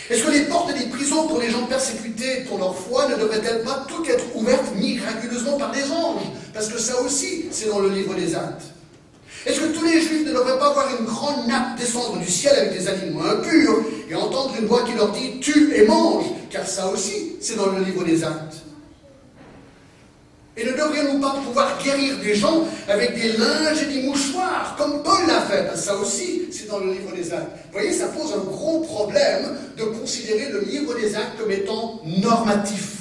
[0.09, 3.63] Est-ce que les portes des prisons pour les gens persécutés pour leur foi ne devraient-elles
[3.65, 6.23] pas toutes être ouvertes miraculeusement par des anges?
[6.55, 8.65] Parce que ça aussi, c'est dans le livre des actes.
[9.45, 12.55] Est-ce que tous les juifs ne devraient pas voir une grande nappe descendre du ciel
[12.57, 13.77] avec des aliments impurs
[14.09, 17.67] et entendre une voix qui leur dit tue et mange Car ça aussi, c'est dans
[17.67, 18.57] le livre des actes.
[20.61, 25.03] Et ne devrions-nous pas pouvoir guérir des gens avec des linges et des mouchoirs, comme
[25.03, 25.75] Paul l'a fait?
[25.75, 27.51] Ça aussi, c'est dans le livre des actes.
[27.69, 32.03] Vous voyez, ça pose un gros problème de considérer le livre des actes comme étant
[32.05, 32.97] normatif.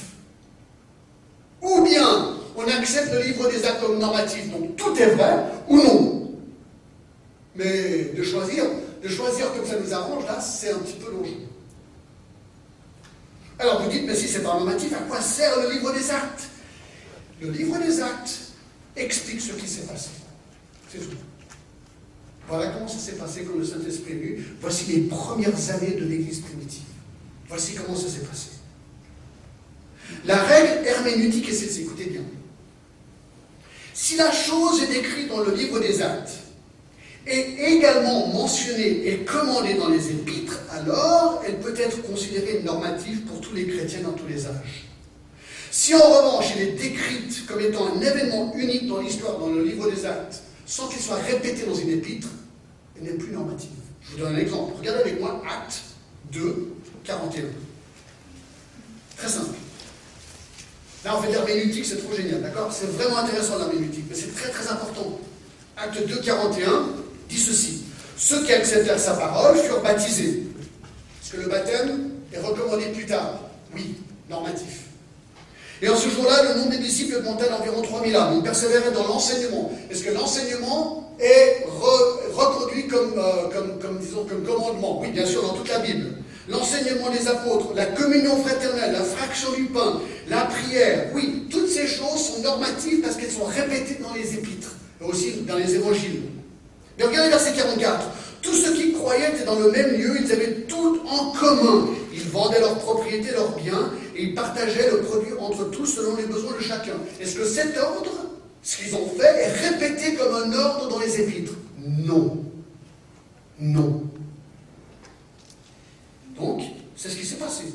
[1.61, 5.75] Ou bien, on accepte le livre des actes comme normatif, donc tout est vrai, ou
[5.75, 6.31] non?
[7.57, 8.63] Mais de choisir,
[9.03, 11.25] de choisir comme ça nous arrange, là, c'est un petit peu long.
[13.59, 16.43] Alors vous dites, mais si c'est pas normatif, à quoi sert le livre des actes?
[17.41, 18.39] Le livre des actes
[18.95, 20.09] explique ce qui s'est passé.
[20.91, 21.15] C'est tout.
[22.47, 24.45] Voilà comment ça s'est passé quand le Saint-Esprit est venu.
[24.59, 26.83] Voici les premières années de l'Église primitive.
[27.47, 28.49] Voici comment ça s'est passé.
[30.25, 32.21] La règle herméneutique est celle-ci, écoutez bien.
[33.93, 36.31] Si la chose est décrite dans le livre des actes,
[37.27, 43.39] est également mentionnée et commandée dans les épîtres, alors elle peut être considérée normative pour
[43.39, 44.88] tous les chrétiens dans tous les âges.
[45.71, 49.63] Si en revanche elle est décrite comme étant un événement unique dans l'histoire, dans le
[49.63, 52.27] livre des actes, sans qu'il soit répété dans une épître,
[52.97, 53.69] elle n'est plus normative.
[54.01, 54.73] Je vous donne un exemple.
[54.77, 55.81] Regardez avec moi Acte
[56.31, 57.43] 2, 41.
[59.17, 59.55] Très simple.
[61.05, 62.71] Là, on fait de c'est trop génial, d'accord?
[62.73, 65.19] C'est vraiment intéressant l'herméneutique, mais c'est très très important.
[65.77, 66.89] Acte 2, 41
[67.29, 67.83] dit ceci
[68.17, 70.43] Ceux qui acceptèrent sa parole furent baptisés.
[71.21, 73.41] Est-ce que le baptême est recommandé plus tard
[73.73, 73.95] Oui,
[74.29, 74.88] normatif.
[75.81, 78.33] Et en ce jour-là, le nombre des disciples augmentait d'environ 3000 âmes.
[78.35, 79.71] Ils persévéraient dans l'enseignement.
[79.89, 81.65] Est-ce que l'enseignement est
[82.33, 84.99] reconduit comme, euh, comme, comme, disons, comme commandement?
[85.01, 86.07] Oui, bien sûr, dans toute la Bible.
[86.49, 91.85] L'enseignement des apôtres, la communion fraternelle, la fraction du pain, la prière, oui, toutes ces
[91.85, 96.23] choses sont normatives parce qu'elles sont répétées dans les épîtres, et aussi dans les évangiles.
[96.97, 97.99] Mais regardez verset 44.
[98.41, 101.89] Tous ceux qui croyaient étaient dans le même lieu, ils avaient tout en commun.
[102.11, 106.25] Ils vendaient leurs propriétés, leurs biens, et ils partageaient le produit entre tous selon les
[106.25, 106.95] besoins de chacun.
[107.19, 108.11] Est-ce que cet ordre,
[108.63, 111.53] ce qu'ils ont fait, est répété comme un ordre dans les épîtres?
[111.77, 112.43] Non.
[113.59, 114.03] Non.
[116.37, 116.61] Donc,
[116.95, 117.65] c'est ce qui s'est passé.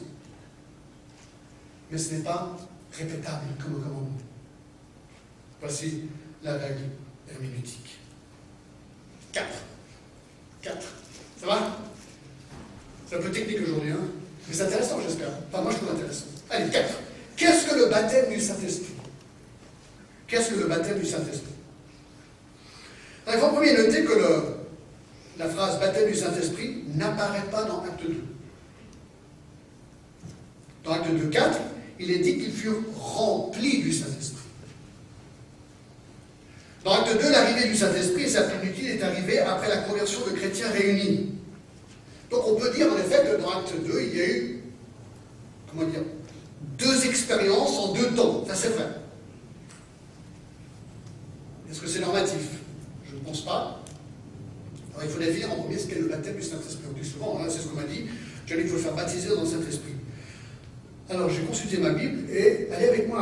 [1.91, 2.57] Mais ce n'est pas
[2.93, 4.19] répétable comme commandement.
[5.61, 6.05] Voici
[6.43, 6.83] la règle
[7.31, 7.99] herméneutique.
[9.33, 9.47] 4.
[10.63, 10.87] 4.
[11.41, 11.79] Ça va?
[13.07, 14.05] C'est un peu technique aujourd'hui, hein?
[14.53, 15.29] C'est intéressant, j'espère.
[15.51, 16.27] Enfin, moi, je trouve intéressant.
[16.51, 16.95] Allez, 4.
[17.37, 18.93] Qu'est-ce que le baptême du Saint-Esprit?
[20.27, 21.53] Qu'est-ce que le baptême du Saint-Esprit?
[23.27, 24.13] Il faut premier noter que
[25.39, 28.15] la phrase baptême du Saint-Esprit n'apparaît pas dans Acte 2.
[30.85, 31.59] Dans Acte 2, 4,
[32.01, 34.43] il est dit qu'ils furent remplis du Saint-Esprit.
[36.85, 40.37] Dans Acte 2, l'arrivée du Saint-Esprit et sa plénitude est arrivée après la conversion de
[40.37, 41.34] chrétiens réunis.
[42.35, 44.61] Donc on peut dire en effet que dans Acte 2, il y a eu,
[45.71, 46.03] comment dire,
[46.77, 48.45] deux expériences en deux temps.
[48.49, 48.89] Ça c'est vrai.
[51.71, 52.59] Est-ce que c'est normatif?
[53.09, 53.81] Je ne pense pas.
[54.95, 56.83] Alors il faut définir en premier ce qu'est le baptême du Saint-Esprit.
[56.91, 58.07] On dit souvent, c'est ce qu'on m'a dit,
[58.49, 59.93] il faut le faire baptiser dans le Saint-Esprit.
[61.09, 63.21] Alors j'ai consulté ma Bible et allez avec moi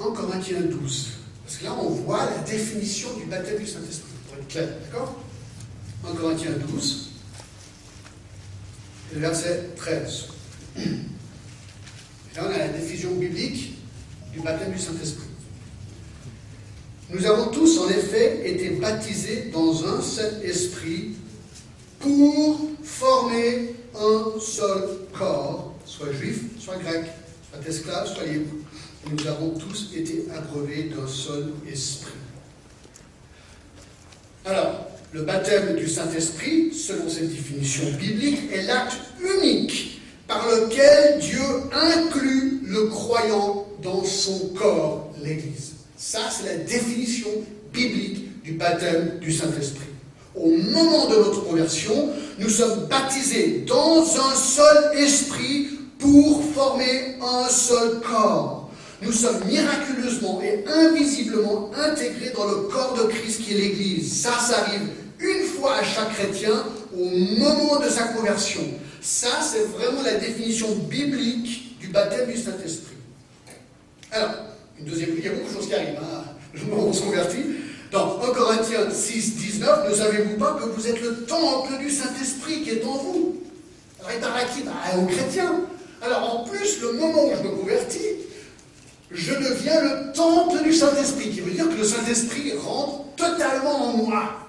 [0.00, 1.08] à 1 Corinthiens 12.
[1.44, 5.16] Parce que là, on voit la définition du baptême du Saint-Esprit, pour être clair, d'accord?
[6.10, 7.10] 1 Corinthiens 12,
[9.14, 10.24] le verset 13.
[10.76, 10.80] Et
[12.36, 13.78] là, on a la définition biblique
[14.32, 15.28] du baptême du Saint-Esprit.
[17.10, 21.14] Nous avons tous, en effet, été baptisés dans un seul esprit
[22.00, 27.04] pour former un seul corps, soit juif, soit grec,
[27.52, 28.50] soit esclave, soit libre
[29.10, 32.12] nous avons tous été abreuvés d'un seul esprit.
[34.44, 38.96] Alors, le baptême du Saint-Esprit, selon cette définition biblique, est l'acte
[39.40, 41.40] unique par lequel Dieu
[41.72, 45.74] inclut le croyant dans son corps, l'Église.
[45.96, 47.28] Ça, c'est la définition
[47.72, 49.86] biblique du baptême du Saint-Esprit.
[50.34, 52.08] Au moment de notre conversion,
[52.40, 55.68] nous sommes baptisés dans un seul esprit
[56.00, 58.64] pour former un seul corps
[59.04, 64.22] nous sommes miraculeusement et invisiblement intégrés dans le corps de Christ qui est l'Église.
[64.22, 64.88] Ça, ça arrive
[65.24, 66.64] une fois à chaque chrétien
[66.96, 68.62] au moment de sa conversion.
[69.00, 72.96] Ça, c'est vraiment la définition biblique du baptême du Saint-Esprit.
[74.10, 74.30] Alors,
[74.78, 76.92] une deuxième, il y a beaucoup de choses qui arrivent, hein, le moment où on
[76.92, 77.44] se convertit.
[77.90, 82.62] Dans 1 Corinthiens 6, 19, ne savez-vous pas que vous êtes le temple du Saint-Esprit
[82.62, 83.36] qui est en vous?
[84.00, 85.60] Alors, parle à qui bah, Aux chrétiens.
[86.02, 87.98] Alors, en plus, le moment où je me convertis,
[89.10, 93.96] je deviens le temple du Saint-Esprit, qui veut dire que le Saint-Esprit rentre totalement en
[93.96, 94.43] moi.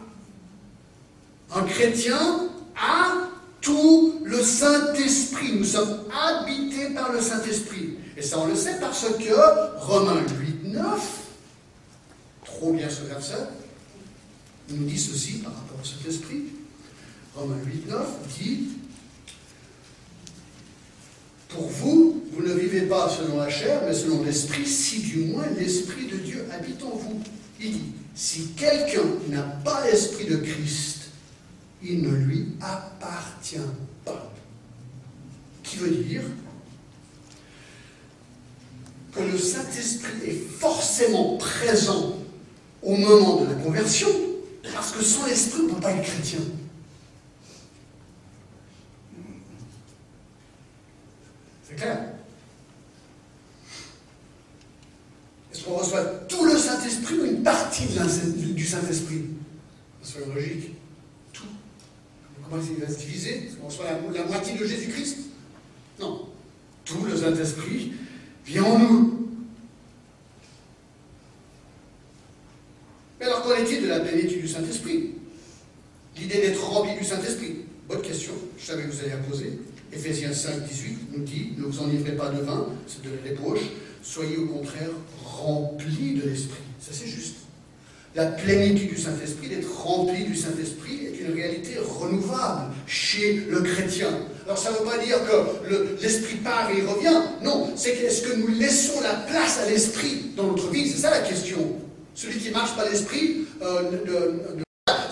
[1.54, 3.30] Un chrétien a
[3.62, 5.54] tout le Saint-Esprit.
[5.58, 7.98] Nous sommes habités par le Saint-Esprit.
[8.18, 10.24] Et ça, on le sait parce que Romains
[10.64, 10.84] 8, 9,
[12.46, 13.48] trop bien ce verset,
[14.70, 16.44] nous dit ceci par rapport au Saint-Esprit.
[17.36, 18.00] Romains 8, 9
[18.40, 18.68] dit
[21.56, 25.46] pour vous, vous ne vivez pas selon la chair, mais selon l'esprit, si du moins
[25.58, 27.22] l'esprit de Dieu habite en vous.
[27.62, 30.95] Il dit, si quelqu'un n'a pas l'esprit de Christ,
[31.88, 33.58] il ne lui appartient
[34.04, 34.32] pas.
[35.64, 36.24] Qui veut dire
[39.14, 42.18] que le Saint-Esprit est forcément présent
[42.82, 44.10] au moment de la conversion,
[44.74, 46.40] parce que sans l'Esprit, on ne peut pas être chrétien.
[51.68, 52.10] C'est clair?
[55.52, 59.26] Est-ce qu'on reçoit tout le Saint-Esprit ou une partie du Saint-Esprit?
[60.04, 60.75] Soyons logique.
[62.50, 65.18] Comment il va se diviser qu'on reçoit la, la moitié de Jésus-Christ
[66.00, 66.28] Non.
[66.84, 67.94] Tout le Saint-Esprit
[68.46, 69.30] vient en nous.
[73.20, 75.12] Mais alors, qu'en est-il de la plénitude du Saint-Esprit?
[76.18, 79.60] L'idée d'être rempli du Saint-Esprit Bonne question, je savais que vous alliez la poser.
[79.94, 83.60] Éphésiens 5, 18 nous dit Ne vous enivrez pas de vin, c'est de l'ébauche,
[84.02, 84.90] soyez au contraire
[85.24, 86.64] remplis de l'Esprit.
[86.80, 87.36] Ça, c'est juste.
[88.16, 94.10] La plénitude du Saint-Esprit, d'être rempli du Saint-Esprit, une réalité renouvelable chez le chrétien.
[94.46, 97.22] Alors ça ne veut pas dire que l'Esprit part et il revient.
[97.44, 100.90] Non, c'est est-ce que nous laissons la place à l'Esprit dans notre vie?
[100.90, 101.60] C'est ça la question.
[102.14, 103.82] Celui qui marche par l'Esprit, euh,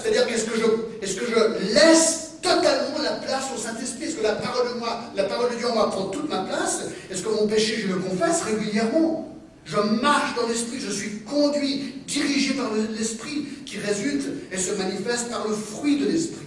[0.02, 4.06] c'est-à-dire qu'est-ce que, je, est-ce que je laisse totalement la place au Saint-Esprit?
[4.06, 6.44] Est-ce que la parole de moi, la parole de Dieu en moi prend toute ma
[6.44, 6.82] place?
[7.12, 9.33] Est-ce que mon péché, je le confesse régulièrement?
[9.66, 15.30] Je marche dans l'esprit, je suis conduit, dirigé par l'esprit qui résulte et se manifeste
[15.30, 16.46] par le fruit de l'esprit.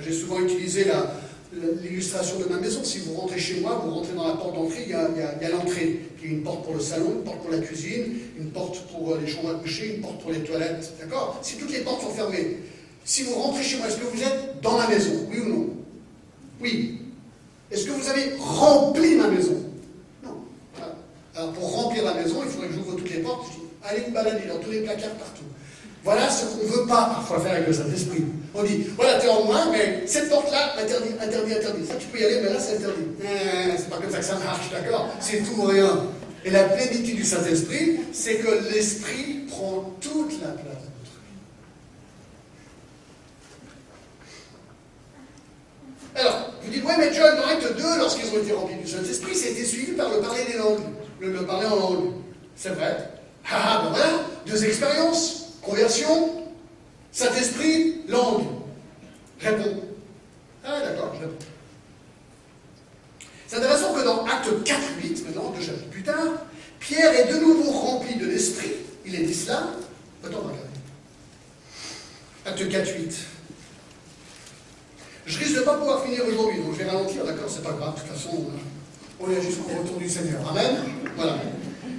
[0.00, 0.86] J'ai souvent utilisé
[1.82, 2.84] l'illustration de ma maison.
[2.84, 6.00] Si vous rentrez chez moi, vous rentrez dans la porte d'entrée, il y a, l'entrée.
[6.22, 8.86] Il y a une porte pour le salon, une porte pour la cuisine, une porte
[8.88, 10.92] pour euh, les chambres à coucher, une porte pour les toilettes.
[11.00, 11.38] D'accord?
[11.42, 12.58] Si toutes les portes sont fermées,
[13.04, 15.26] si vous rentrez chez moi, est-ce que vous êtes dans ma maison?
[15.30, 15.68] Oui ou non?
[16.60, 17.00] Oui.
[17.70, 19.65] Est-ce que vous avez rempli ma maison?
[21.36, 23.46] Alors pour remplir la maison, il faudrait que j'ouvre toutes les portes,
[23.84, 25.44] allez vous balader dans tous les placards partout.
[26.02, 28.24] Voilà ce qu'on ne veut pas parfois faire avec le Saint-Esprit.
[28.54, 31.84] On dit, voilà, tu es en moi, mais cette porte-là, interdit, interdit, interdit.
[31.84, 33.02] Ça, tu peux y aller, mais là, c'est interdit.
[33.20, 35.08] Eh, c'est pas comme ça que ça marche, d'accord?
[35.20, 36.06] C'est tout ou rien.
[36.44, 40.76] Et la plénitude du Saint-Esprit, c'est que l'Esprit prend toute la place.
[46.14, 49.64] Alors, vous dites, ouais, mais John, Acte 2, lorsqu'ils ont été remplis du Saint-Esprit, c'était
[49.64, 50.80] suivi par le parler des langues
[51.20, 52.12] le, le parler en langue.
[52.56, 53.10] C'est vrai.
[53.48, 55.54] Ah, ah, ben voilà, deux expériences.
[55.62, 56.44] Conversion,
[57.12, 58.44] Saint-Esprit, langue.
[59.40, 59.82] Réponds.
[60.64, 61.46] Ah, d'accord, je réponds.
[63.46, 66.44] C'est intéressant que dans Acte 4, 8, maintenant, deux chapitres plus tard,
[66.80, 68.72] Pierre est de nouveau rempli de l'Esprit.
[69.04, 69.68] Il est dit cela.
[70.24, 70.60] Attends, regarder.
[72.44, 73.16] Acte 4, 8.
[75.26, 77.72] Je risque de ne pas pouvoir finir aujourd'hui, donc je vais ralentir, d'accord C'est pas
[77.72, 78.46] grave, de toute façon.
[79.20, 80.40] On est jusqu'au retour du Seigneur.
[80.48, 80.76] Amen
[81.16, 81.36] Voilà.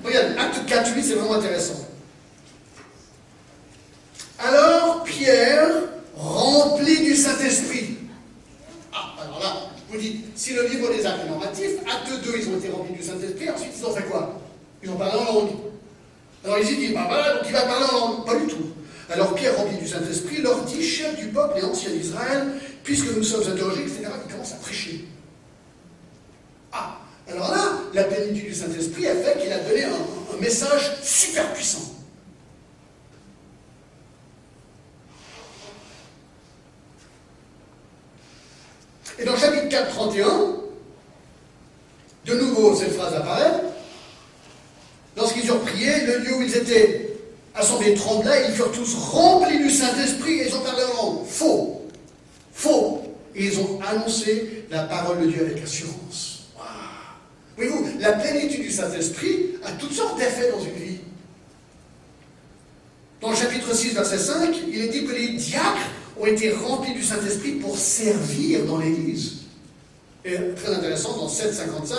[0.03, 1.85] Regarde, acte 4, 8, c'est vraiment intéressant.
[4.39, 5.67] Alors, Pierre,
[6.15, 7.97] rempli du Saint-Esprit.
[8.93, 9.53] Ah, alors là,
[9.89, 12.69] je vous dis, si le livre des actes est normatif, acte 2, ils ont été
[12.69, 14.39] remplis du Saint-Esprit, ensuite ils ont fait quoi
[14.83, 15.49] Ils ont parlé en langue.
[16.45, 18.25] Alors ils disent, bah voilà, donc il va parler en langue.
[18.25, 18.67] Pas du tout.
[19.09, 22.47] Alors Pierre, rempli du Saint-Esprit, leur dit, chef du peuple et ancien d'Israël,
[22.83, 25.05] puisque nous sommes interrogés, etc., il commence à prêcher.
[26.71, 26.99] Ah,
[27.29, 31.95] alors là, la plénitude du Saint-Esprit a fait qu'il a donné un, message super puissant.
[39.17, 40.27] Et dans chapitre 4, 31,
[42.25, 43.63] de nouveau cette phrase apparaît.
[45.15, 47.17] Lorsqu'ils eurent prié, le lieu où ils étaient
[47.55, 51.25] assemblés trembla, et ils furent tous remplis du Saint-Esprit et ils ont parlé en langue.
[51.25, 51.87] Faux.
[52.53, 53.01] Faux.
[53.33, 56.37] Et ils ont annoncé la parole de Dieu avec assurance.
[57.57, 60.97] Voyez-vous, la plénitude du Saint-Esprit a toutes sortes d'effets dans une vie.
[63.19, 66.93] Dans le chapitre 6, verset 5, il est dit que les diacres ont été remplis
[66.93, 69.37] du Saint-Esprit pour servir dans l'Église.
[70.23, 71.95] Et très intéressant, dans 7,55,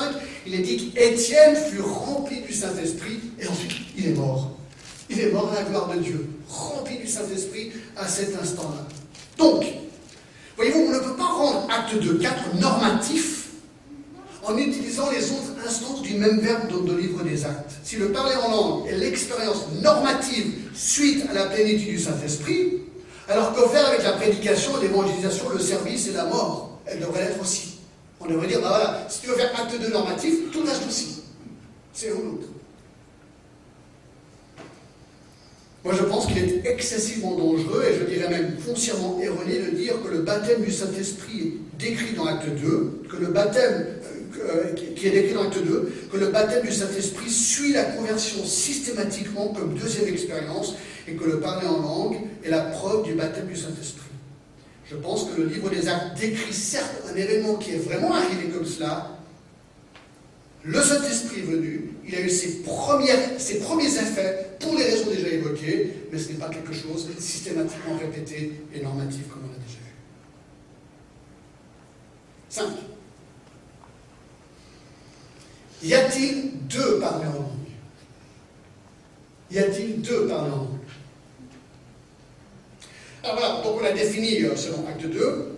[0.47, 4.53] il est dit qu'Étienne fut rempli du Saint-Esprit et ensuite il est mort.
[5.11, 8.87] Il est mort à la gloire de Dieu, rempli du Saint-Esprit à cet instant-là.
[9.39, 9.65] Donc,
[10.57, 13.49] voyez-vous, on ne peut pas rendre acte de 4 normatif
[14.45, 17.73] en utilisant les autres instances du même verbe dans le livre des actes.
[17.83, 22.83] Si le parler en langue est l'expérience normative suite à la plénitude du Saint-Esprit,
[23.29, 27.41] alors que faire avec la prédication, l'évangélisation, le service et la mort Elle devrait l'être
[27.43, 27.75] aussi.
[28.21, 31.23] On devrait dire, bah voilà, si tu veux faire acte de normatif, tout reste aussi.
[31.93, 32.49] C'est ou l'autre.
[35.85, 39.95] Moi, je pense qu'il est excessivement dangereux, et je dirais même foncièrement erroné, de dire
[40.03, 43.87] que le baptême du Saint-Esprit décrit dans l'acte 2, que le baptême
[44.41, 48.45] euh, qui est décrit dans l'acte 2, que le baptême du Saint-Esprit suit la conversion
[48.45, 50.75] systématiquement comme deuxième expérience
[51.07, 54.03] et que le parler en langue est la preuve du baptême du Saint-Esprit.
[54.91, 58.49] Je pense que le livre des actes décrit certes un événement qui est vraiment arrivé
[58.53, 59.18] comme cela.
[60.65, 65.11] Le Saint-Esprit est venu, il a eu ses, premières, ses premiers effets pour les raisons
[65.11, 69.55] déjà évoquées, mais ce n'est pas quelque chose de systématiquement répété et normatif comme on
[69.55, 69.95] a déjà vu.
[72.49, 72.65] 5.
[75.83, 77.69] Y a-t-il deux parlers en langue
[79.51, 80.79] Y a-t-il deux parlers en langue
[83.23, 85.58] Alors voilà, donc on a défini, euh, selon Acte 2,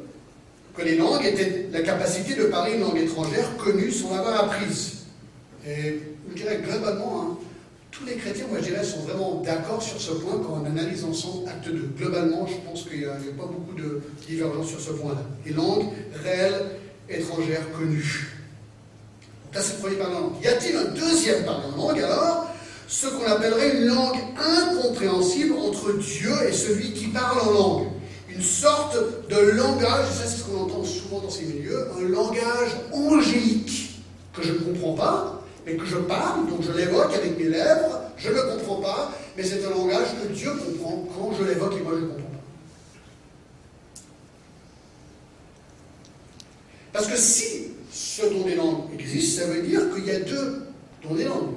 [0.74, 4.98] que les langues étaient la capacité de parler une langue étrangère connue sans l'avoir apprise.
[5.66, 6.00] Et
[6.30, 7.38] je dirais globalement, hein,
[7.90, 11.04] tous les chrétiens, moi je dirais, sont vraiment d'accord sur ce point quand on analyse
[11.04, 11.90] ensemble Acte 2.
[11.98, 15.22] Globalement, je pense qu'il n'y a, pas beaucoup de divergence sur ce point-là.
[15.44, 15.86] Les langues
[16.22, 16.66] réelles
[17.08, 18.36] étrangères connues.
[19.52, 20.16] Donc c'est le premier parler.
[20.42, 22.46] Y a-t-il un deuxième parler en langue alors?
[22.86, 27.86] Ce qu'on appellerait une langue incompréhensible entre Dieu et celui qui parle en langue.
[28.40, 28.96] Une sorte
[29.28, 34.00] de langage, ça c'est ce qu'on entend souvent dans ces milieux, un langage angélique
[34.32, 38.00] que je ne comprends pas, mais que je parle, donc je l'évoque avec mes lèvres,
[38.16, 41.74] je ne le comprends pas, mais c'est un langage que Dieu comprend quand je l'évoque
[41.78, 42.40] et moi je ne comprends pas.
[46.94, 50.62] Parce que si ce don des langues existe, ça veut dire qu'il y a deux
[51.02, 51.56] dons des langues.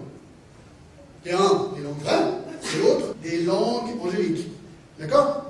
[1.24, 2.28] Il y a un des langues vraies,
[2.62, 4.50] et l'autre des langues angéliques.
[5.00, 5.44] D'accord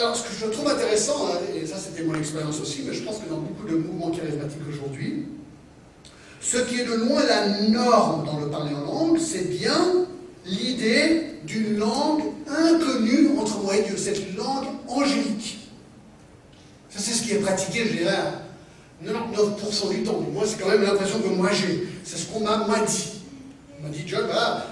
[0.00, 3.02] Alors, ce que je trouve intéressant, hein, et ça c'était mon expérience aussi, mais je
[3.02, 5.26] pense que dans beaucoup de mouvements charismatiques aujourd'hui,
[6.40, 10.06] ce qui est de loin la norme dans le parler en langue, c'est bien
[10.46, 15.58] l'idée d'une langue inconnue entre moi et Dieu, cette langue angélique.
[16.88, 18.16] Ça, c'est ce qui est pratiqué, je dirais,
[19.04, 20.20] 99% du temps.
[20.32, 21.86] Moi, c'est quand même l'impression que moi j'ai.
[22.04, 23.10] C'est ce qu'on m'a dit.
[23.78, 24.26] On m'a dit, John,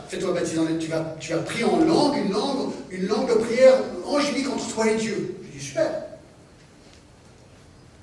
[0.09, 3.35] fais-toi baptiser en tu vas, tu as pris en langue une langue, une langue de
[3.35, 3.75] prière
[4.07, 5.38] angélique entre toi et Dieu.
[5.59, 5.91] Super.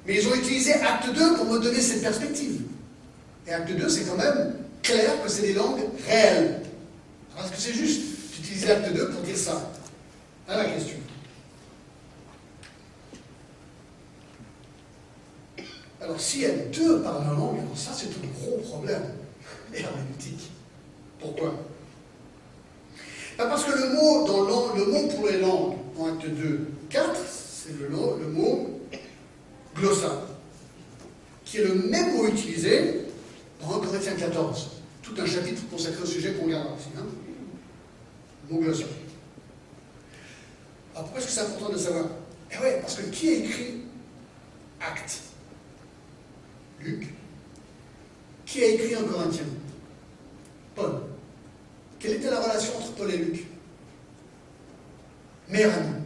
[0.05, 2.61] Mais ils ont utilisé acte 2 pour me donner cette perspective.
[3.47, 6.61] Et acte 2, c'est quand même clair que c'est des langues réelles.
[7.33, 8.01] Alors, est-ce que c'est juste
[8.33, 9.71] d'utiliser acte 2 pour dire ça
[10.47, 10.97] À la question.
[16.01, 19.03] Alors, s'il y a deux par la langue, alors ça, c'est un gros problème
[19.73, 20.51] herméneutique.
[21.19, 21.55] Pourquoi?
[23.37, 24.41] Parce que le mot, dans
[24.75, 27.11] le mot pour les langues, en acte 2, 4,
[27.65, 28.79] c'est le, mot
[29.75, 30.27] glossa,
[31.43, 33.05] qui est le même mot utilisé
[33.59, 34.71] dans 1 Corinthiens 14.
[35.01, 36.89] Tout un chapitre consacré au sujet qu'on regardera aussi.
[36.97, 37.05] Hein
[38.47, 38.85] le mot glossa.
[40.93, 42.05] Alors pourquoi est-ce que c'est important de savoir?
[42.51, 43.81] Eh oui, parce que qui a écrit
[44.79, 45.21] acte?
[46.81, 47.07] Luc.
[48.45, 49.43] Qui a écrit en Corinthiens?
[50.75, 51.01] Paul.
[51.99, 53.45] Quelle était la relation entre Paul et Luc?
[55.49, 56.04] Mère amis.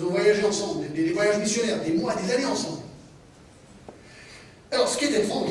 [0.00, 2.80] Ils ont voyagé ensemble, des, voyages missionnaires, des mois, des années ensemble.
[4.70, 5.50] Alors, ce qui est étrange,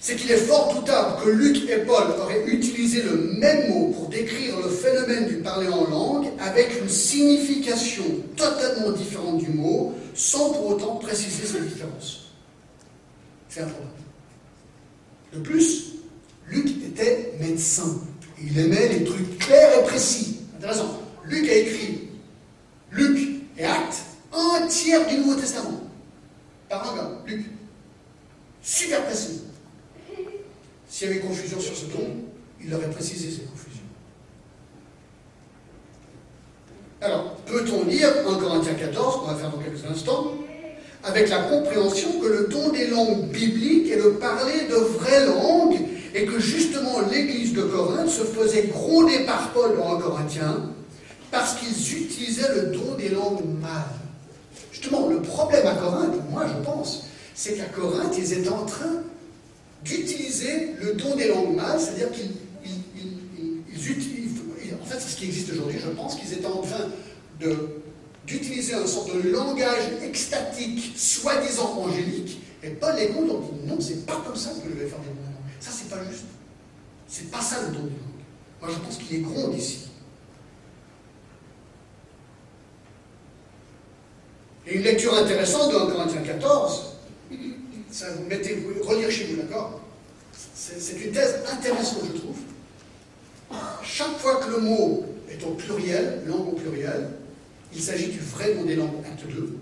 [0.00, 4.08] c'est qu'il est fort doutable que Luc et Paul auraient utilisé le même mot pour
[4.08, 8.04] décrire le phénomène du parler en langue avec une signification
[8.36, 12.32] totalement différente du mot, sans pour autant préciser ces différences.
[13.48, 13.90] C'est un problème.
[15.32, 15.94] De plus,
[16.48, 18.00] Luc était médecin.
[18.40, 20.40] Il aimait les trucs clairs et précis.
[20.56, 21.01] Intéressant.
[21.32, 22.08] Luc a écrit
[22.90, 24.02] Luc et Actes,
[24.34, 25.80] un tiers du Nouveau Testament.
[26.68, 27.46] Par un gars, Luc.
[28.60, 29.40] Super précis.
[30.88, 32.06] S'il y avait confusion sur ce ton,
[32.62, 33.80] il aurait précisé ces confusions.
[37.00, 40.34] Alors, peut-on lire en Corinthiens 14, qu'on va faire dans quelques instants,
[41.02, 45.80] avec la compréhension que le don des langues bibliques est de parler de vraies langues
[46.14, 50.72] et que justement l'église de Corinthe se faisait gronder par Paul dans 1 Corinthiens?
[51.32, 53.88] Parce qu'ils utilisaient le don des langues mâles.
[54.70, 59.02] Justement, le problème à Corinthe, moi je pense, c'est qu'à Corinthe, ils étaient en train
[59.82, 64.40] d'utiliser le don des langues mâles, c'est-à-dire qu'ils utilisent,
[64.80, 66.90] en fait c'est ce qui existe aujourd'hui, je pense qu'ils étaient en train
[68.26, 73.80] d'utiliser un sorte de langage extatique, soi-disant angélique, et Paul les compte, on dit non,
[73.80, 76.26] c'est pas comme ça que je vais faire des dons Ça, c'est pas juste.
[77.08, 78.60] C'est pas ça le don des langues.
[78.60, 79.88] Moi, je pense qu'il est gronde ici.
[84.61, 86.82] Et une lecture intéressante de 1 Corinthiens 14,
[87.90, 89.80] ça vous mettez, vous relire chez vous, d'accord?
[90.54, 92.36] C'est une thèse intéressante, je trouve.
[93.82, 97.10] Chaque fois que le mot est au pluriel, langue au pluriel,
[97.74, 99.58] il s'agit du vrai nom des langues, acte 2.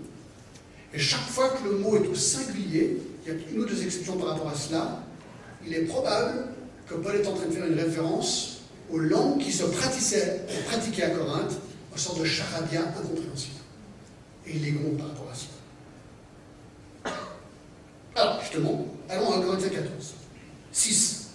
[0.93, 3.83] Et chaque fois que le mot est au singulier, il y a une ou deux
[3.83, 5.03] exceptions par rapport à cela,
[5.65, 6.47] il est probable
[6.87, 11.03] que Paul est en train de faire une référence aux langues qui se pratiquaient, pratiquaient
[11.03, 11.53] à Corinthe,
[11.93, 13.60] en sorte de charabia incompréhensible.
[14.47, 17.15] Et les gronde par rapport à cela.
[18.15, 19.89] Alors, justement, allons à Corinthiens 14.
[20.71, 21.27] 6.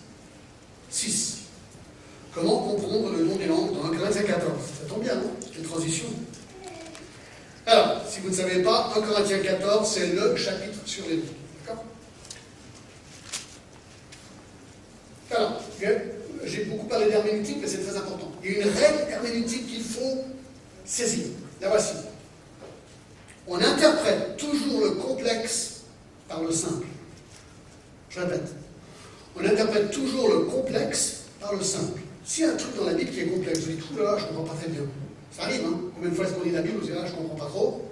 [0.90, 1.36] 6.
[2.34, 5.30] Comment comprendre le nom des langues dans 1 Corinthiens 14 Ça tombe bien, non?
[5.40, 6.06] C'est une transition.
[7.64, 11.24] Alors, si vous ne savez pas, 1 Corinthiens 14, c'est le chapitre sur les langues.
[11.66, 11.84] D'accord?
[15.30, 15.62] Alors,
[16.44, 18.30] j'ai beaucoup parlé d'herméneutique, mais c'est très important.
[18.44, 20.24] Il y a une règle herméneutique qu'il faut
[20.84, 21.26] saisir.
[21.60, 21.94] La voici.
[23.48, 25.82] On interprète toujours le complexe
[26.28, 26.86] par le simple.
[28.10, 28.48] Je répète.
[29.36, 32.00] On interprète toujours le complexe par le simple.
[32.24, 34.22] S'il y a un truc dans la Bible qui est complexe, vous dites, là, je
[34.24, 34.82] ne comprends pas très bien.
[35.30, 37.12] Ça arrive, hein Combien de fois est-ce qu'on lit la Bible, vous dites, là, je
[37.12, 37.82] ne comprends pas trop.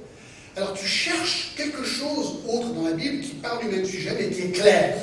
[0.56, 4.30] Alors tu cherches quelque chose autre dans la Bible qui parle du même sujet, mais
[4.30, 4.96] qui est clair.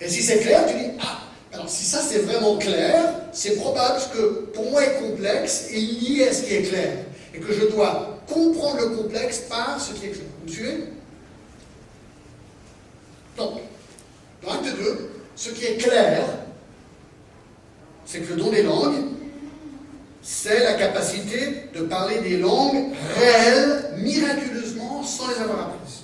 [0.00, 1.20] Et si c'est clair, tu dis, ah,
[1.52, 6.28] alors si ça c'est vraiment clair, c'est probable que pour moi est complexe et lié
[6.28, 6.92] à ce qui est clair.
[7.34, 10.24] Et que je dois comprendre le complexe par ce qui est clair.
[10.40, 10.84] Vous me suivez
[13.36, 13.60] Donc,
[14.42, 16.22] dans Acte 2, ce qui est clair,
[18.04, 19.04] c'est que le don des langues,
[20.22, 26.02] c'est la capacité de parler des langues réelles, miraculeusement, sans les avoir apprises.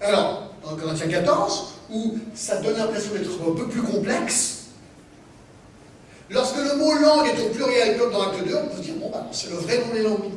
[0.00, 4.63] Alors, dans Corinthiens 14, où ça donne l'impression d'être un peu plus complexe,
[6.34, 8.94] lorsque le mot langue est au pluriel comme dans Acte 2, on peut se dire,
[8.96, 10.32] bon, bah, c'est le vrai nom des langues.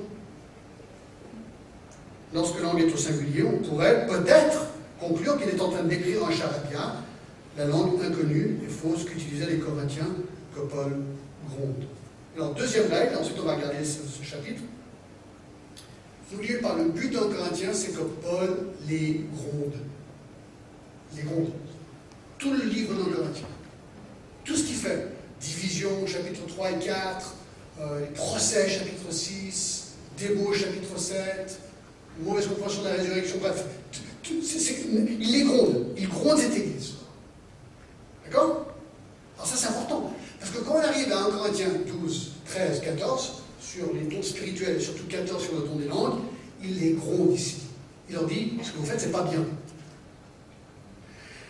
[2.34, 4.68] Lorsque langue est au singulier, on pourrait peut-être
[5.00, 6.96] conclure qu'il est en train décrire un charabia,
[7.58, 10.08] la langue inconnue et fausse qu'utilisaient les Corinthiens
[10.54, 10.98] que Paul
[11.50, 11.84] gronde.
[12.36, 14.62] Alors, deuxième règle, ensuite on va regarder ce, chapitre.
[16.32, 19.74] N'oubliez pas, le but d'un Corinthien, c'est que Paul les gronde.
[21.16, 21.52] Les gronde.
[22.38, 23.48] Tout le livre d'un Corinthien.
[24.44, 25.17] Tout ce qu'il fait.
[25.42, 27.36] Division, chapitre 3 et 4,
[27.80, 31.60] euh, procès, chapitre 6, débauche, chapitre 7,
[32.24, 33.64] mauvaise compréhension de la résurrection, bref.
[34.30, 35.86] il les gronde.
[35.98, 36.94] Il gronde cette église.
[38.26, 38.68] D'accord?
[39.36, 40.12] Alors ça, c'est important.
[40.40, 41.70] Parce que quand on arrive à 1 Corinthiens
[42.02, 43.32] 12, 13, 14,
[43.62, 46.20] sur les dons spirituels et surtout 14 sur le don des langues,
[46.64, 47.58] il les gronde ici.
[48.10, 49.46] Il leur dit ce que vous faites, c'est pas bien.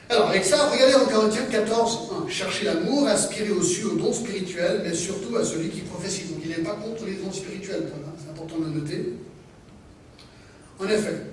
[0.10, 2.30] Alors, avec ça, regardez en Corinthiens 14, 1.
[2.30, 6.24] Cherchez l'amour, aspirez aussi aux dons spirituels, mais surtout à celui qui prophétie.
[6.26, 9.14] Donc, il n'est pas contre les dons spirituels, c'est important de le noter.
[10.80, 11.24] En effet,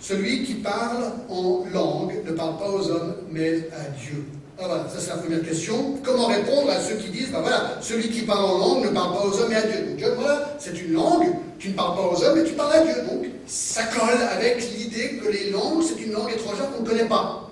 [0.00, 4.24] celui qui parle en langue ne parle pas aux hommes, mais à Dieu.
[4.58, 5.98] Ah voilà, ça c'est la première question.
[6.02, 9.12] Comment répondre à ceux qui disent, ben voilà, celui qui parle en langue ne parle
[9.12, 9.86] pas aux hommes, mais à Dieu.
[9.86, 11.26] Donc Dieu, voilà, c'est une langue,
[11.58, 12.94] tu ne parles pas aux hommes, mais tu parles à Dieu.
[13.10, 17.08] Donc ça colle avec l'idée que les langues, c'est une langue étrangère qu'on ne connaît
[17.08, 17.43] pas.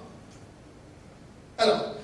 [1.63, 1.95] Alors,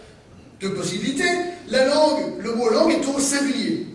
[0.61, 1.29] deux possibilités.
[1.69, 3.87] La langue, le mot langue est au singulier.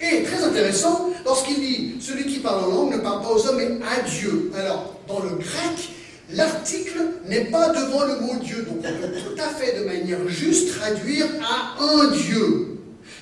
[0.00, 3.56] Et très intéressant, lorsqu'il dit celui qui parle en langue ne parle pas aux hommes,
[3.56, 4.50] mais à Dieu.
[4.58, 5.90] Alors, dans le grec,
[6.32, 8.66] l'article n'est pas devant le mot Dieu.
[8.68, 12.78] Donc, on peut tout à fait, de manière juste, traduire à un Dieu.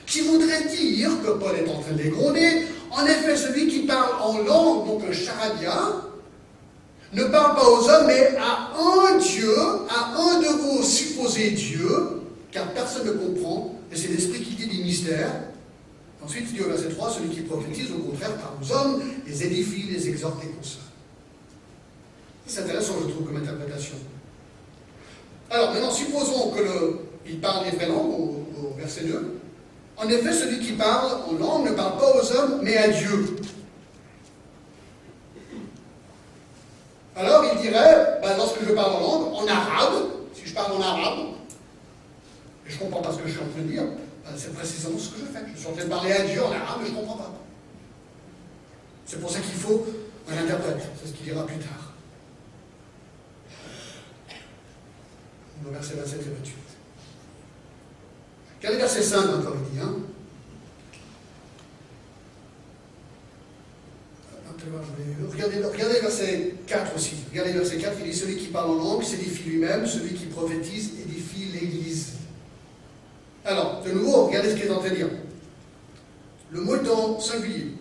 [0.07, 2.67] Qui voudrait dire que Paul est en train de les gronder.
[2.91, 6.14] En effet, celui qui parle en langue, donc un charabia,
[7.15, 9.57] ne parle pas aux hommes, mais à un Dieu,
[9.89, 14.67] à un de vos supposés dieux, car personne ne comprend, et c'est l'Esprit qui dit
[14.67, 15.33] des mystères.
[16.25, 19.45] Ensuite, il dit au verset 3, celui qui prophétise, au contraire, par aux hommes, les
[19.45, 20.81] édifie, les exhorte, les console.
[22.47, 23.97] C'est intéressant, je trouve, comme interprétation.
[25.51, 26.53] Alors, maintenant, supposons
[27.25, 29.41] qu'il parle les vraies langues, au, au, verset 2.
[29.97, 33.37] En effet, celui qui parle en langue ne parle pas aux hommes, mais à Dieu.
[37.17, 40.05] Alors, il dirait, ben, lorsque je parle en langue, en arabe,
[40.35, 41.19] si je parle en arabe,
[42.67, 44.55] et je ne comprends pas ce que je suis en train de dire, ben, c'est
[44.55, 45.45] précisément ce que je fais.
[45.55, 47.33] Je suis en train de parler à Dieu en arabe, mais je ne comprends pas.
[49.07, 49.87] C'est pour ça qu'il faut
[50.31, 50.83] un interprète.
[51.01, 51.93] C'est ce qu'il dira plus tard.
[55.67, 56.55] Au verset 27 et 28.
[58.59, 59.81] Regardez verset 5 encore, il dit.
[59.81, 59.95] Hein
[65.31, 67.15] Regardez, regardez verset 4 aussi.
[67.31, 70.93] Regardez verset 4, il dit Celui qui parle en langue s'édifie lui-même, celui qui prophétise
[71.05, 72.13] édifie l'Église.
[73.45, 75.11] Alors, de nouveau, regardez ce qu'il est en train de dire.
[76.51, 77.73] Le mot est en singulier.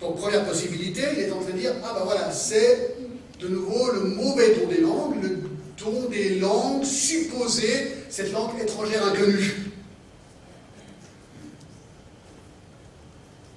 [0.00, 2.94] Donc, première possibilité, il est en train de dire Ah ben voilà, c'est
[3.40, 5.38] de nouveau le mauvais don des langues, le
[5.78, 9.68] don des langues supposées, cette langue étrangère inconnue.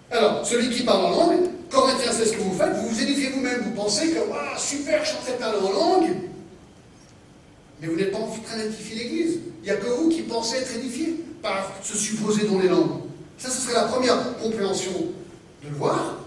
[0.09, 3.29] Alors, celui qui parle en langue, Corinthiens, c'est ce que vous faites, vous vous édifiez
[3.29, 6.09] vous-même, vous pensez que, waouh, super, je train de parler en langue,
[7.79, 9.39] mais vous n'êtes pas en train d'édifier l'Église.
[9.61, 13.01] Il n'y a que vous qui pensez être édifié par ce supposé dans les langues.
[13.37, 14.91] Ça, ce serait la première compréhension
[15.63, 16.17] de le voir.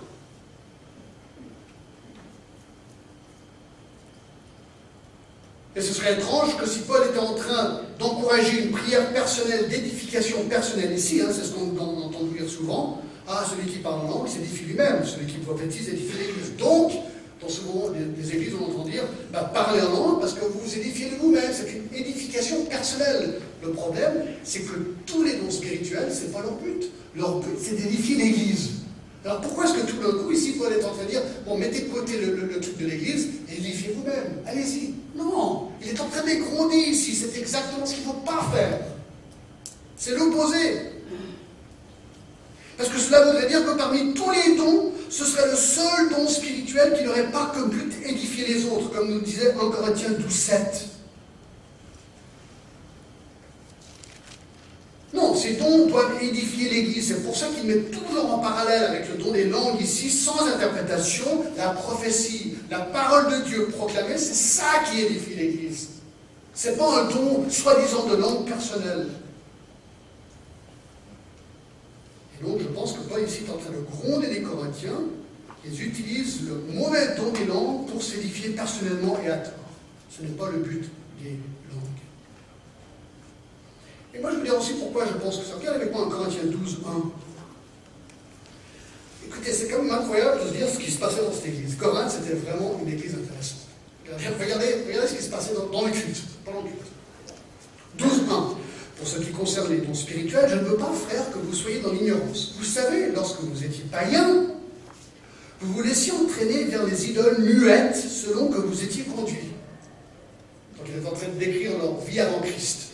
[5.76, 10.44] Et ce serait étrange que si Paul était en train d'encourager une prière personnelle, d'édification
[10.48, 14.28] personnelle ici, hein, c'est ce qu'on entend dire souvent, ah, celui qui parle en langue
[14.28, 16.56] s'édifie lui-même, celui qui prophétise édifie l'Église.
[16.58, 16.92] Donc,
[17.40, 17.86] dans ce moment,
[18.18, 21.16] les, églises, on entend dire, bah, parlez en langue parce que vous vous édifiez de
[21.16, 23.40] vous-même, c'est une édification personnelle.
[23.62, 24.72] Le problème, c'est que
[25.06, 26.90] tous les dons spirituels, ce n'est pas leur but.
[27.16, 28.70] Leur but, c'est d'édifier l'Église.
[29.24, 31.56] Alors pourquoi est-ce que tout d'un coup, ici, Paul est en train de dire, bon,
[31.56, 34.94] mettez de côté le, truc de l'Église édifiez vous-même, allez-y.
[35.16, 38.80] Non, il est en train d'égronder ici, c'est exactement ce qu'il ne faut pas faire.
[39.96, 40.93] C'est l'opposé.
[42.76, 46.26] Parce que cela voudrait dire que parmi tous les dons, ce serait le seul don
[46.26, 50.30] spirituel qui n'aurait pas comme but édifier les autres, comme nous disait 1 Corinthiens 12,
[50.30, 50.86] 7.
[55.14, 57.08] Non, ces dons doivent édifier l'Église.
[57.08, 60.44] C'est pour ça qu'il met toujours en parallèle avec le don des langues ici, sans
[60.48, 65.88] interprétation, la prophétie, la parole de Dieu proclamée, c'est ça qui édifie l'Église.
[66.52, 69.06] Ce n'est pas un don soi-disant de langue personnelle.
[72.40, 75.00] Et donc je pense que Paul ici est en train de gronder les Corinthiens.
[75.64, 79.54] Ils utilisent le mauvais don des langues pour s'édifier personnellement et à tort.
[80.10, 80.84] Ce n'est pas le but
[81.22, 81.38] des
[84.14, 85.54] et moi, je vous dire aussi pourquoi je pense que ça.
[85.58, 86.90] Regardez avec moi en Corinthiens 12, 1.
[89.26, 91.74] Écoutez, c'est quand même incroyable de se dire ce qui se passait dans cette église.
[91.74, 93.66] Corinthe, c'était vraiment une église intéressante.
[94.06, 96.82] Regardez, regardez, ce qui se passait dans, le culte, pendant le culte.
[97.98, 98.56] 12, 1.
[98.98, 101.80] Pour ce qui concerne les dons spirituels, je ne veux pas, frère, que vous soyez
[101.80, 102.54] dans l'ignorance.
[102.58, 104.46] Vous savez, lorsque vous étiez païen,
[105.60, 109.50] vous vous laissiez entraîner vers les idoles muettes selon que vous étiez conduits.
[110.78, 112.90] Donc il est en train de décrire leur vie avant Christ.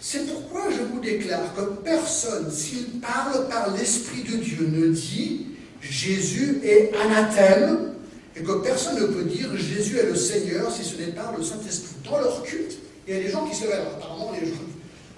[0.00, 5.46] C'est pourquoi je vous déclare que personne, s'il parle par l'Esprit de Dieu, ne dit
[5.80, 7.92] Jésus est anathème,
[8.36, 11.42] et que personne ne peut dire Jésus est le Seigneur si ce n'est par le
[11.42, 11.94] Saint-Esprit.
[12.04, 13.88] Dans leur culte, il y a des gens qui se lèvent.
[13.96, 14.54] Apparemment, les gens,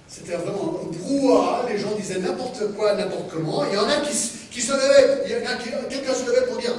[0.07, 3.63] c'était vraiment un brouhaha, les gens disaient n'importe quoi, n'importe comment.
[3.71, 6.47] Il y en a qui, se levaient, il y en a qui, quelqu'un se levait
[6.47, 6.73] pour dire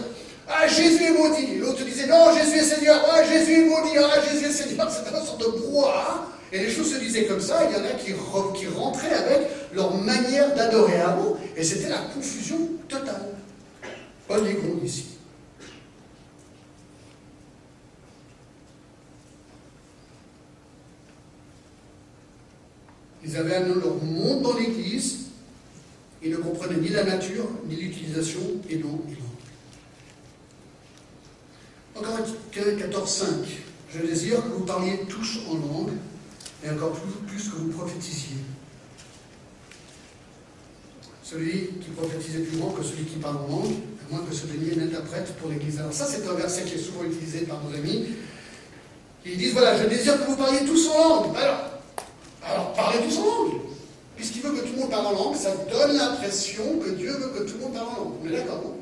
[0.49, 1.59] ah, Jésus est maudit.
[1.59, 3.05] L'autre disait, non, Jésus est Seigneur.
[3.11, 3.99] Ah, Jésus est maudit.
[3.99, 4.89] Ah, Jésus est Seigneur.
[4.91, 6.27] C'était une sorte de brouhaha.
[6.53, 8.13] Et les choses se disaient comme ça, il y en a qui,
[8.69, 13.35] rentraient avec leur manière d'adorer vous, et c'était la confusion totale.
[14.29, 15.16] Paul gronde ici.
[23.27, 25.27] Ils avaient amené leur monde dans l'Église,
[26.23, 29.27] ils ne comprenaient ni la nature, ni l'utilisation, et non, et non.
[31.97, 32.19] Encore
[32.53, 33.27] 14, 5.
[33.93, 35.93] Je désire que vous parliez tous en langue,
[36.65, 36.93] et encore
[37.27, 38.37] plus, que vous prophétisiez.
[41.23, 43.75] Celui qui prophétise est plus grand que celui qui parle en langue,
[44.09, 45.81] à moins que ce dernier n'interprète pour l'Église.
[45.81, 48.07] Alors ça, c'est un verset qui est souvent utilisé par nos amis.
[49.25, 51.37] Ils disent, voilà, je désire que vous parliez tous en langue.
[51.37, 51.76] Alors,
[52.49, 53.61] alors parlez tous en langue.
[54.17, 57.29] Puisqu'il veut que tout le monde parle en langue, ça donne l'impression que Dieu veut
[57.39, 58.13] que tout le monde parle en langue.
[58.23, 58.77] On est d'accord, non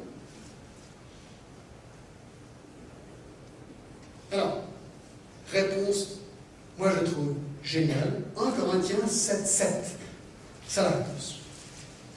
[4.33, 4.59] Alors,
[5.53, 6.07] réponse,
[6.79, 8.23] moi je trouve génial.
[8.37, 9.69] 1 Corinthiens 7, 7.
[10.69, 11.37] Ça la réponse.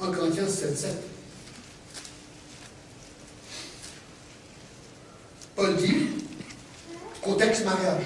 [0.01, 0.95] 1 Corinthiens 7, 7.
[5.55, 6.09] Paul dit,
[7.21, 8.03] contexte mariage,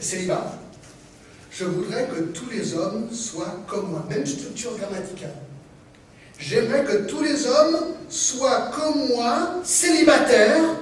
[0.00, 0.58] célibat.
[1.58, 5.34] Je voudrais que tous les hommes soient comme moi, même structure grammaticale.
[6.38, 10.76] J'aimerais que tous les hommes soient comme moi, célibataires,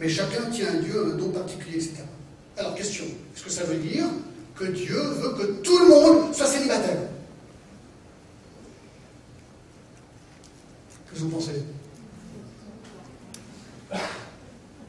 [0.00, 1.98] mais chacun tient à Dieu un don particulier, etc.
[2.56, 4.06] Alors, question, est-ce que ça veut dire
[4.56, 7.02] que Dieu veut que tout le monde soit célibataire?
[11.08, 11.62] Qu'est-ce que vous pensez?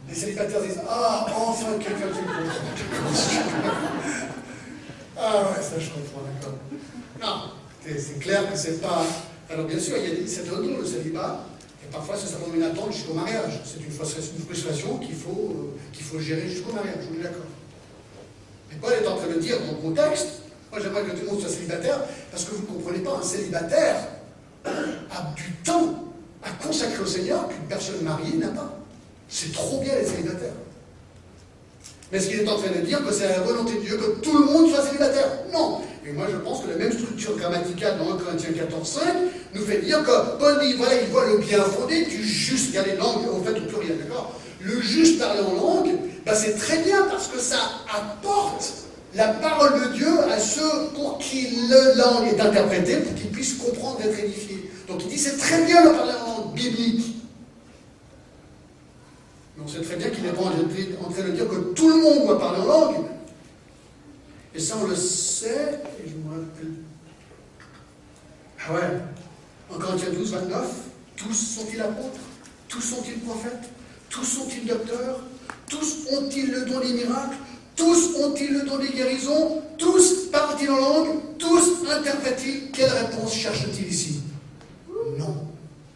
[0.09, 4.36] Les célibataires disent Ah, enfin quelqu'un qui me
[5.19, 6.53] Ah ouais, ça je comprends, d'accord.
[7.19, 7.51] Non,
[7.83, 9.03] c'est clair que c'est pas.
[9.49, 11.45] Alors bien sûr, il y a c'est un don le célibat,
[11.83, 13.61] et parfois c'est simplement une attente jusqu'au mariage.
[13.65, 17.45] C'est une frustration qu'il faut, euh, faut gérer jusqu'au mariage, je suis d'accord.
[18.69, 20.27] Mais Paul est en train de dire dans le contexte,
[20.71, 21.99] moi j'aimerais que tout le monde soit célibataire,
[22.29, 23.95] parce que vous ne comprenez pas, un célibataire
[24.65, 26.03] a du temps
[26.43, 28.77] à consacrer au Seigneur qu'une personne mariée n'a pas.
[29.29, 30.53] C'est trop bien les célibataires.
[32.11, 34.21] Mais est-ce qu'il est en train de dire que c'est la volonté de Dieu que
[34.21, 35.81] tout le monde soit célibataire Non.
[36.07, 39.01] Et moi je pense que la même structure grammaticale dans 1 Corinthiens 14, 5
[39.55, 42.75] nous fait dire que Paul dit, voilà, il voit le bien fondé du juste, il
[42.75, 45.95] y a les langues au fait au pluriel, d'accord Le juste parler en langue,
[46.25, 47.59] ben, c'est très bien parce que ça
[47.93, 48.73] apporte
[49.13, 53.55] la parole de Dieu à ceux pour qui le langue est interprétée, pour qu'ils puissent
[53.55, 54.69] comprendre, être édifiés.
[54.87, 57.16] Donc il dit c'est très bien de parler en langue biblique.
[59.63, 62.27] On sait très bien qu'il n'est pas en train de dire que tout le monde
[62.27, 62.95] doit parler en langue.
[64.53, 66.73] Et ça, on le sait, et je me rappelle.
[68.59, 70.67] Ah ouais, en Corinthiens 12, 29,
[71.15, 72.19] tous sont-ils apôtres?
[72.67, 73.69] Tous sont-ils prophètes?
[74.09, 75.21] Tous sont-ils docteurs?
[75.69, 77.37] Tous ont-ils le don des miracles?
[77.75, 79.61] Tous ont-ils le don des guérisons?
[79.77, 81.37] Tous parlent-ils en langue?
[81.37, 82.71] Tous interprètent-ils?
[82.71, 84.21] Quelle réponse cherche-t-il ici?
[85.17, 85.47] Non.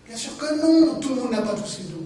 [0.08, 2.01] Bien sûr que non, tout le monde n'a pas tous ces dons.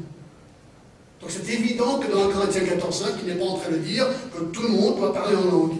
[1.21, 3.77] Donc c'est évident que dans 1 Corinthiens 14, 5, il n'est pas en train de
[3.77, 5.75] dire que tout le monde doit parler en langue.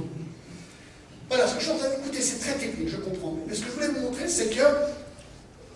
[1.29, 3.36] Voilà, ce que je suis en train d'écouter, c'est très technique, je comprends.
[3.47, 4.61] Mais ce que je voulais vous montrer, c'est que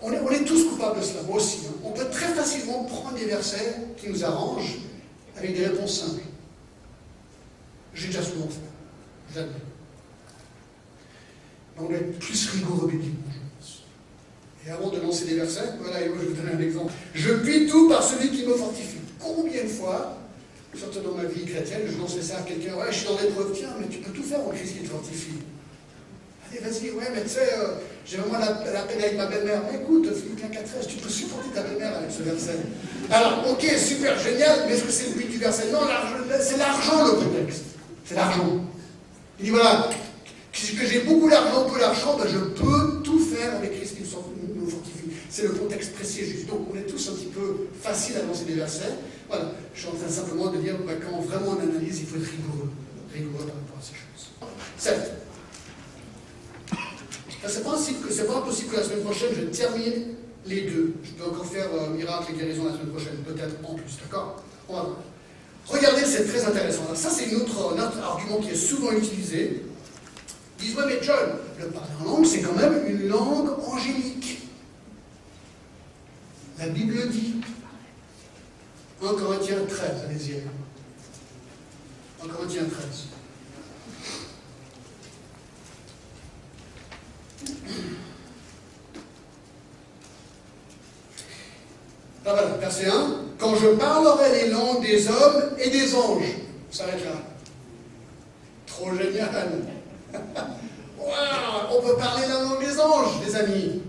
[0.02, 1.58] on est, tous coupables de cela, moi aussi.
[1.68, 1.74] Hein.
[1.84, 4.78] On peut très facilement prendre des versets qui nous arrangent
[5.36, 6.22] avec des réponses simples.
[7.94, 9.34] J'ai déjà souvent fait.
[9.34, 9.50] Jamais.
[11.78, 13.82] On doit être plus rigoureux bibliquement, je pense.
[14.66, 16.92] Et avant de lancer des versets, voilà, et moi je vais vous donner un exemple.
[17.14, 18.99] Je puis tout par celui qui me fortifie.
[19.20, 20.16] Combien de fois,
[20.74, 23.52] surtout dans ma vie chrétienne, je lançais ça à quelqu'un, ouais, je suis dans l'épreuve,
[23.54, 25.38] tiens, mais tu peux tout faire en Christ qui te fortifie.
[26.50, 29.62] Allez, vas-y, ouais, mais tu sais, euh, j'ai vraiment la, peine avec ma belle-mère.
[29.72, 32.56] Écoute, Philippe 4 tu peux supporter ta belle-mère avec ce verset.
[33.10, 35.70] Alors, ok, super, génial, mais est-ce que c'est le but du verset?
[35.72, 35.80] Non,
[36.40, 37.64] c'est l'argent le prétexte.
[38.04, 38.64] C'est l'argent.
[39.38, 39.88] Il dit voilà,
[40.52, 43.89] que j'ai beaucoup d'argent, peu d'argent, ben je peux tout faire avec Christ.
[45.40, 46.48] C'est le contexte précis et juste.
[46.48, 48.92] Donc on est tous un petit peu facile à lancer des versets.
[49.26, 52.16] Voilà, je suis en train simplement de dire ben, quand vraiment on analyse, il faut
[52.16, 52.68] être rigoureux.
[53.10, 54.28] Rigoureux par rapport à ces choses.
[54.76, 55.12] Certes,
[57.46, 60.08] c'est pas, pas impossible que la semaine prochaine, je termine
[60.44, 60.92] les deux.
[61.02, 64.42] Je peux encore faire euh, miracle et guérison la semaine prochaine, peut-être en plus, d'accord?
[64.68, 64.96] On va voir.
[65.68, 66.82] Regardez, c'est très intéressant.
[66.94, 69.62] ça, c'est un autre, argument qui est souvent utilisé.
[70.58, 74.39] Ils disent, ouais, mais John, le parler en langue, c'est quand même une langue angélique.
[76.60, 77.36] La Bible dit.
[79.02, 80.42] 1 Corinthiens 13, allez-y.
[82.22, 83.06] 1 Corinthiens 13.
[92.26, 93.16] Ah voilà, verset 1.
[93.38, 96.22] Quand je parlerai les langues des hommes et des anges.
[96.70, 97.12] On s'arrête là.
[98.66, 99.50] Trop génial.
[101.72, 103.80] on peut parler la langue des anges, les amis.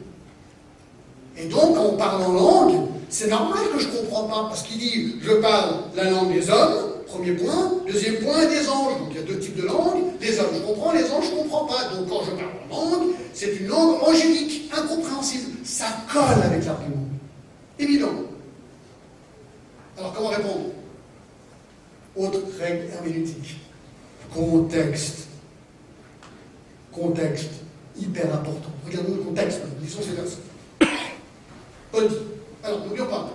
[1.41, 4.61] Et donc, quand on parle en langue, c'est normal que je ne comprends pas, parce
[4.61, 7.73] qu'il dit, je parle la langue des hommes, premier point.
[7.87, 8.99] Deuxième point, des anges.
[8.99, 10.03] Donc il y a deux types de langues.
[10.21, 11.95] Les hommes, je comprends, les anges, je ne comprends pas.
[11.95, 15.57] Donc quand je parle en langue, c'est une langue angélique, incompréhensible.
[15.63, 17.07] Ça colle avec l'argument.
[17.79, 18.13] Évident.
[19.97, 20.65] Alors comment répondre?
[22.15, 23.57] Autre règle herméneutique.
[24.33, 25.27] Contexte.
[26.91, 27.51] Contexte.
[27.99, 28.69] Hyper important.
[28.85, 29.61] Regardons le contexte.
[29.81, 30.37] Lisons ces versets.
[31.93, 32.15] Dit.
[32.63, 33.29] Alors, n'oublions pas.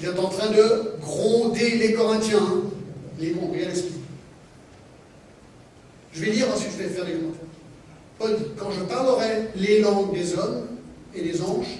[0.00, 2.62] Il est en train de gronder les Corinthiens.
[3.18, 3.84] Les bons, qu'il dit.
[6.12, 7.40] Je vais lire, ensuite je vais faire des commentaires.
[8.18, 10.66] Paul Quand je parlerai les langues des hommes
[11.14, 11.78] et des anges,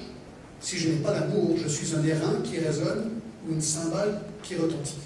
[0.61, 3.11] si je n'ai pas d'amour, je suis un airain qui résonne
[3.47, 4.97] ou une cymbale qui retentit.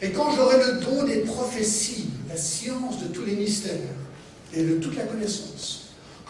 [0.00, 3.76] Et quand j'aurai le don des prophéties, la science de tous les mystères
[4.54, 5.81] et de toute la connaissance,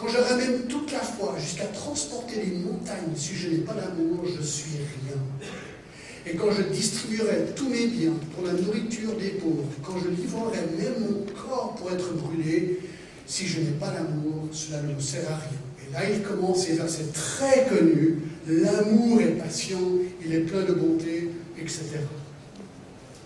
[0.03, 4.25] quand j'aurai même toute la foi jusqu'à transporter les montagnes, si je n'ai pas d'amour,
[4.27, 5.17] je suis rien.
[6.27, 10.59] Et quand je distribuerai tous mes biens pour la nourriture des pauvres, quand je livrerai
[10.77, 12.81] même mon corps pour être brûlé,
[13.27, 15.61] si je n'ai pas d'amour, cela ne me sert à rien.
[15.89, 18.19] Et là, il commence ces versets très connus.
[18.49, 19.79] L'amour est patient,
[20.25, 21.31] il est plein de bonté,
[21.61, 21.83] etc.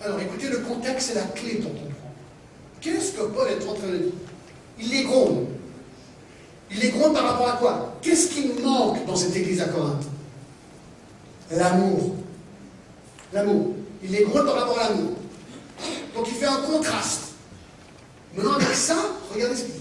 [0.02, 1.94] Alors écoutez, le contexte, c'est la clé pour comprendre.
[2.82, 4.12] Qu'est-ce que Paul est en train de dire?
[4.78, 5.46] Il les gronde.
[6.70, 7.94] Il les gronde par rapport à quoi?
[8.02, 10.04] Qu'est-ce qui manque dans cette église à Corinthe?
[11.50, 12.16] L'amour.
[13.32, 13.74] L'amour.
[14.02, 15.12] Il les gronde par rapport à l'amour.
[16.14, 17.22] Donc il fait un contraste.
[18.34, 18.96] Maintenant, avec ça,
[19.32, 19.80] regardez ce qu'il dit.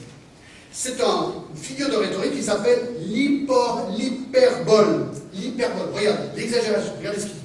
[0.71, 5.07] C'est une figure de rhétorique qui s'appelle l'hyperbole.
[5.33, 5.87] L'hyperbole.
[5.93, 6.93] Regardez, l'exagération.
[6.97, 7.41] Regardez ce qu'il dit.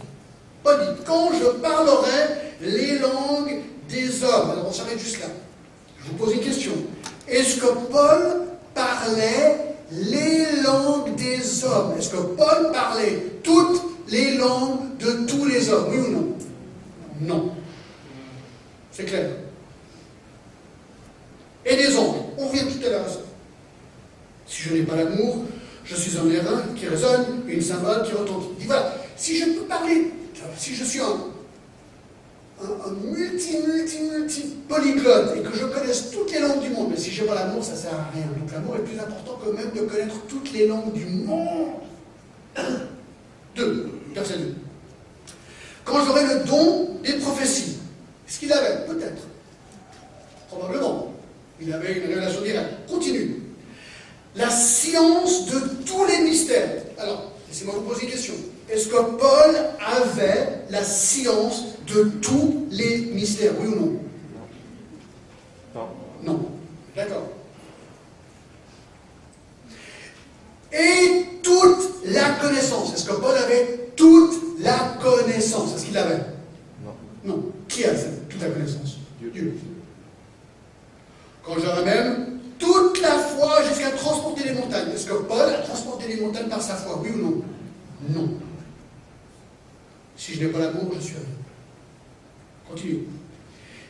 [0.63, 2.29] Paul dit Quand je parlerai
[2.61, 4.51] les langues des hommes.
[4.51, 5.27] Alors on s'arrête juste là.
[6.03, 6.73] Je vous pose une question.
[7.29, 14.97] Est-ce que Paul parlait les langues des hommes Est-ce que Paul parlait toutes les langues
[14.99, 15.87] de tous les hommes?
[15.91, 16.37] Oui ou non?
[17.21, 17.53] Non.
[18.93, 19.31] C'est clair.
[21.65, 22.17] Et des anges.
[22.39, 23.07] On revient tout à l'heure.
[24.47, 25.45] Si je n'ai pas l'amour,
[25.85, 28.67] je suis un airain qui résonne et une cymbale qui retentit.
[28.67, 30.13] Voilà, si je peux parler,
[30.57, 31.17] si je suis un,
[32.63, 36.97] un, multi, multi, multi polyglotte et que je connaisse toutes les langues du monde, mais
[36.97, 38.27] si j'ai pas l'amour, ça sert à rien.
[38.39, 41.71] Donc l'amour est plus important que même de connaître toutes les langues du monde.
[43.57, 44.55] Deux, verset 2.
[45.85, 47.79] Quand j'aurai le don des prophéties,
[48.29, 48.87] est-ce qu'il avait?
[48.87, 49.23] Peut-être.
[50.49, 51.13] Probablement.
[51.61, 52.89] Il avait une relation directe.
[52.89, 53.43] Continue.
[54.37, 56.71] La science de tous les mystères.
[56.97, 58.35] Alors, laissez-moi vous poser une question.
[58.69, 63.53] Est-ce que Paul avait la science de tous les mystères?
[63.61, 64.01] Oui ou non?
[66.23, 66.51] Non.
[66.95, 67.29] D'accord.
[70.73, 72.95] Et toute la connaissance.
[72.95, 75.75] Est-ce que Paul avait toute la connaissance?
[75.75, 76.25] Est-ce qu'il l'avait
[76.85, 76.95] Non.
[77.25, 77.53] Non.
[77.69, 78.99] Qui a toute la connaissance?
[79.21, 79.55] Dieu.
[81.43, 84.91] Quand je ramène toute la foi jusqu'à transporter les montagnes.
[84.95, 87.01] Est-ce que Paul a transporté les montagnes par sa foi?
[87.03, 87.43] Oui ou non?
[88.11, 88.31] Non.
[90.17, 91.25] Si je n'ai pas l'amour, je suis rien.
[92.69, 93.07] Continue.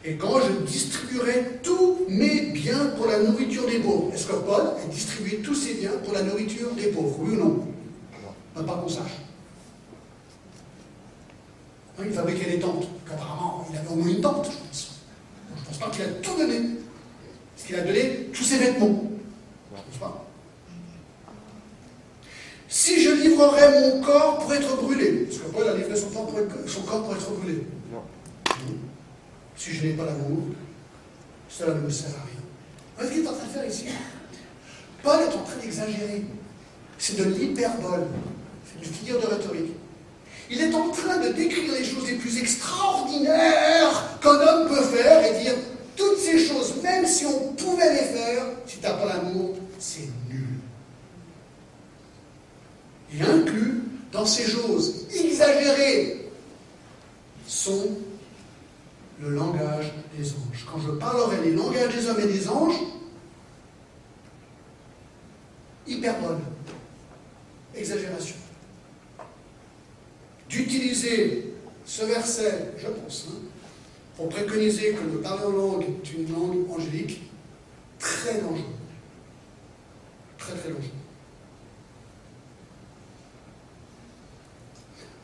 [0.04, 4.62] Et quand je distribuerai tous mes biens pour la nourriture des pauvres, est-ce que Paul
[4.62, 7.16] a distribué tous ses biens pour la nourriture des pauvres?
[7.20, 7.66] Oui ou non?
[8.54, 9.18] Pas qu'on sache.
[11.98, 12.88] Hein, il fabriquait des tentes.
[13.10, 15.00] Apparemment, il avait au moins une tente, je pense.
[15.54, 16.60] Je ne pense pas qu'il a tout donné.
[17.54, 19.02] Parce qu'il a donné tous ses vêtements?
[19.70, 20.26] Je ne pense pas.
[22.68, 26.26] Si je livrerais mon corps pour être brûlé, est-ce que Paul a livré son corps
[26.26, 26.38] pour
[27.14, 27.64] être, brûlé.
[29.60, 30.38] Si je n'ai pas l'amour,
[31.50, 32.40] cela ne me sert à rien.
[32.96, 33.84] Vous voyez ce qu'il est en train de faire ici?
[35.02, 36.24] Paul est en train d'exagérer.
[36.96, 38.06] C'est de l'hyperbole.
[38.64, 39.72] C'est une figure de rhétorique.
[40.48, 45.26] Il est en train de décrire les choses les plus extraordinaires qu'un homme peut faire
[45.26, 45.54] et dire
[45.94, 50.08] toutes ces choses, même si on pouvait les faire, si tu n'as pas l'amour, c'est
[50.30, 50.58] nul.
[53.14, 56.30] Et inclus dans ces choses exagérées
[57.46, 57.90] sont
[59.20, 60.66] le langage des anges.
[60.70, 62.80] Quand je parlerai les langages des hommes et des anges,
[65.86, 66.38] hyperbole,
[67.74, 68.36] exagération.
[70.48, 71.54] D'utiliser
[71.84, 73.38] ce verset, je pense, hein,
[74.16, 77.22] pour préconiser que le parler en langue est une langue angélique,
[77.98, 78.64] très dangereux.
[80.38, 80.99] Très très dangereux.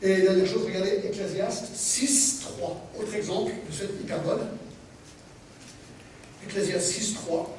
[0.01, 2.91] Et dernière chose, regardez Ecclésiaste 6, 3.
[2.99, 4.41] Autre exemple de cette hyperbole.
[6.45, 7.57] Ecclésiaste 6, 3.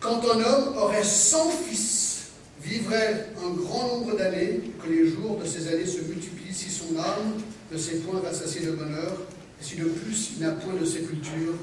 [0.00, 2.26] Quand un homme aurait 100 fils,
[2.62, 6.96] vivrait un grand nombre d'années, que les jours de ces années se multiplient, si son
[6.96, 7.42] âme
[7.72, 9.16] ne s'est point rassasiée de bonheur,
[9.60, 11.54] et si de plus il n'a point de sépulture,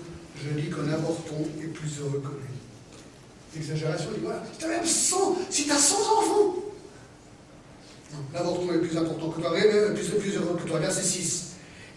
[0.43, 2.50] je dis qu'un avorton est plus heureux que lui.
[3.55, 6.55] L'exagération dit voilà, si tu as même 100, si tu as 100 enfants,
[8.33, 9.51] l'avorton est plus important que toi,
[9.93, 11.47] plus, plus heureux que toi, verset 6.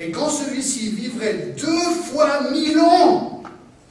[0.01, 3.43] Et quand celui-ci vivrait deux fois mille ans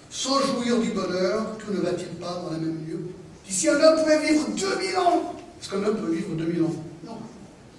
[0.09, 2.99] sans jouir du bonheur, tout ne va-t-il pas dans la même lieu?
[3.47, 6.75] Si un homme pouvait vivre 2000 ans, est-ce qu'un homme peut vivre 2000 ans?
[7.05, 7.17] Non.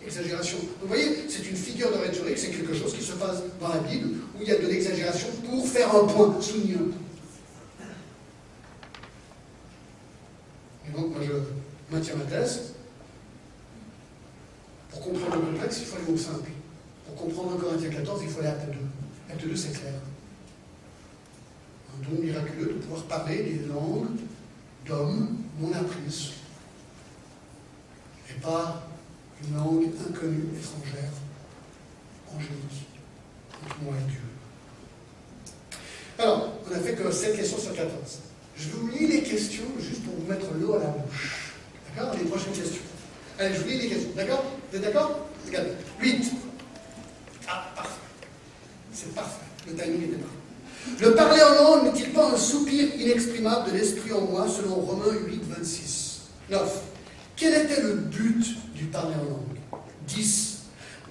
[0.05, 0.59] Exagération.
[0.81, 3.81] Vous voyez, c'est une figure de rhétorique, c'est quelque chose qui se passe dans la
[3.81, 7.04] Bible, où il y a de l'exagération pour faire un point, souligner un point.
[10.97, 12.75] Donc, moi, je maintiens ma thèse.
[14.91, 16.51] Pour comprendre le complexe, il faut les mots simples.
[17.07, 19.33] Pour comprendre Corinthiens 14, il faut aller à acte 2.
[19.33, 19.95] Acte 2, c'est clair.
[21.93, 24.07] Un don miraculeux de pouvoir parler des langues
[24.87, 26.31] d'hommes non apprises.
[28.31, 28.87] Et pas
[29.43, 31.13] une langue inconnue, étrangère,
[32.35, 32.87] angélique,
[33.65, 34.21] entre moi et Dieu.
[36.19, 37.93] Alors, on n'a fait que 7 questions sur 14.
[38.57, 41.55] Je vous lis les questions juste pour vous mettre l'eau à la bouche.
[41.97, 42.83] D'accord Les prochaines questions.
[43.39, 44.11] Allez, je vous lis les questions.
[44.17, 45.71] D'accord Vous êtes d'accord Regardez.
[46.01, 46.25] 8.
[47.49, 47.91] Ah, parfait.
[48.93, 49.45] C'est parfait.
[49.67, 51.01] Le timing était parfait.
[51.01, 55.15] Le parler en langue n'est-il pas un soupir inexprimable de l'esprit en moi, selon Romains
[55.27, 56.83] 8, 26 9.
[57.37, 58.45] Quel était le but
[58.75, 59.81] du parler en langue?
[60.07, 60.59] 10.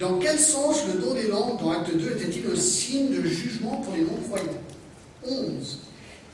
[0.00, 3.76] Dans quel sens le don des langues dans Acte 2 était-il un signe de jugement
[3.78, 4.60] pour les non-croyants?
[5.24, 5.78] 11.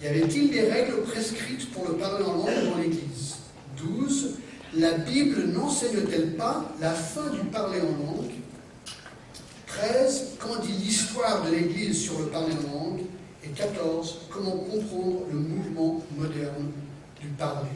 [0.02, 3.36] Y avait-il des règles prescrites pour le parler en langue dans l'Église?
[3.76, 4.36] 12.
[4.74, 8.32] La Bible n'enseigne-t-elle pas la fin du parler en langue?
[9.66, 10.36] 13.
[10.38, 13.00] Qu'en dit l'histoire de l'Église sur le parler en langue?
[13.44, 14.20] Et 14.
[14.30, 16.70] Comment comprendre le mouvement moderne
[17.20, 17.68] du parler?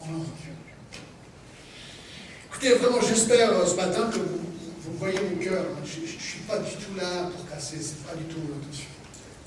[0.00, 0.24] En langue
[2.48, 5.62] Écoutez, vraiment, j'espère euh, ce matin que vous, voyez mon cœur.
[5.84, 8.95] Je ne suis pas du tout là pour casser, c'est pas du tout mon intention.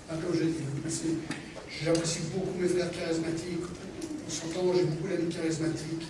[0.10, 1.18] Comme je dit,
[1.86, 3.62] j'apprécie beaucoup mes frères charismatiques.
[4.26, 6.08] On s'entend, j'ai beaucoup d'amis charismatiques.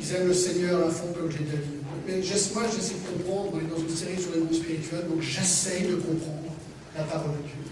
[0.00, 1.78] Ils aiment le Seigneur à fond, comme j'ai dit.
[2.06, 3.52] Mais moi, j'essaie de comprendre.
[3.54, 6.50] On est dans une série sur les dons spirituels, donc j'essaye de comprendre
[6.96, 7.62] la parole de Dieu.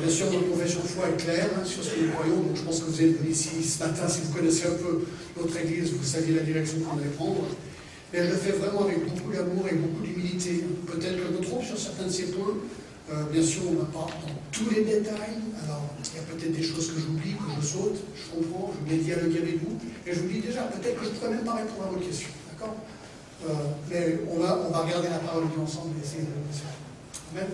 [0.00, 2.56] Bien sûr, notre confession de foi est claire hein, sur ce que nous croyons, donc
[2.56, 5.04] je pense que vous êtes venus ici ce matin, si vous connaissez un peu
[5.36, 7.44] notre Église, vous saviez la direction qu'on allait prendre.
[8.10, 10.64] mais je le fais vraiment avec beaucoup d'amour et beaucoup d'humilité.
[10.86, 12.56] Peut-être que me trompe sur certains de ces points.
[13.10, 15.42] Euh, bien sûr, on ne va pas dans tous les détails.
[15.64, 18.84] Alors, il y a peut-être des choses que j'oublie, que je saute, je comprends, je
[18.84, 19.76] voulais dialoguer avec vous.
[20.06, 21.98] Et je vous dis déjà, peut-être que je ne pourrais même pas répondre à vos
[21.98, 22.30] questions.
[22.50, 22.76] D'accord?
[23.48, 23.52] Euh,
[23.90, 27.50] Mais on va, on va regarder la parole ensemble et essayer de le Amen.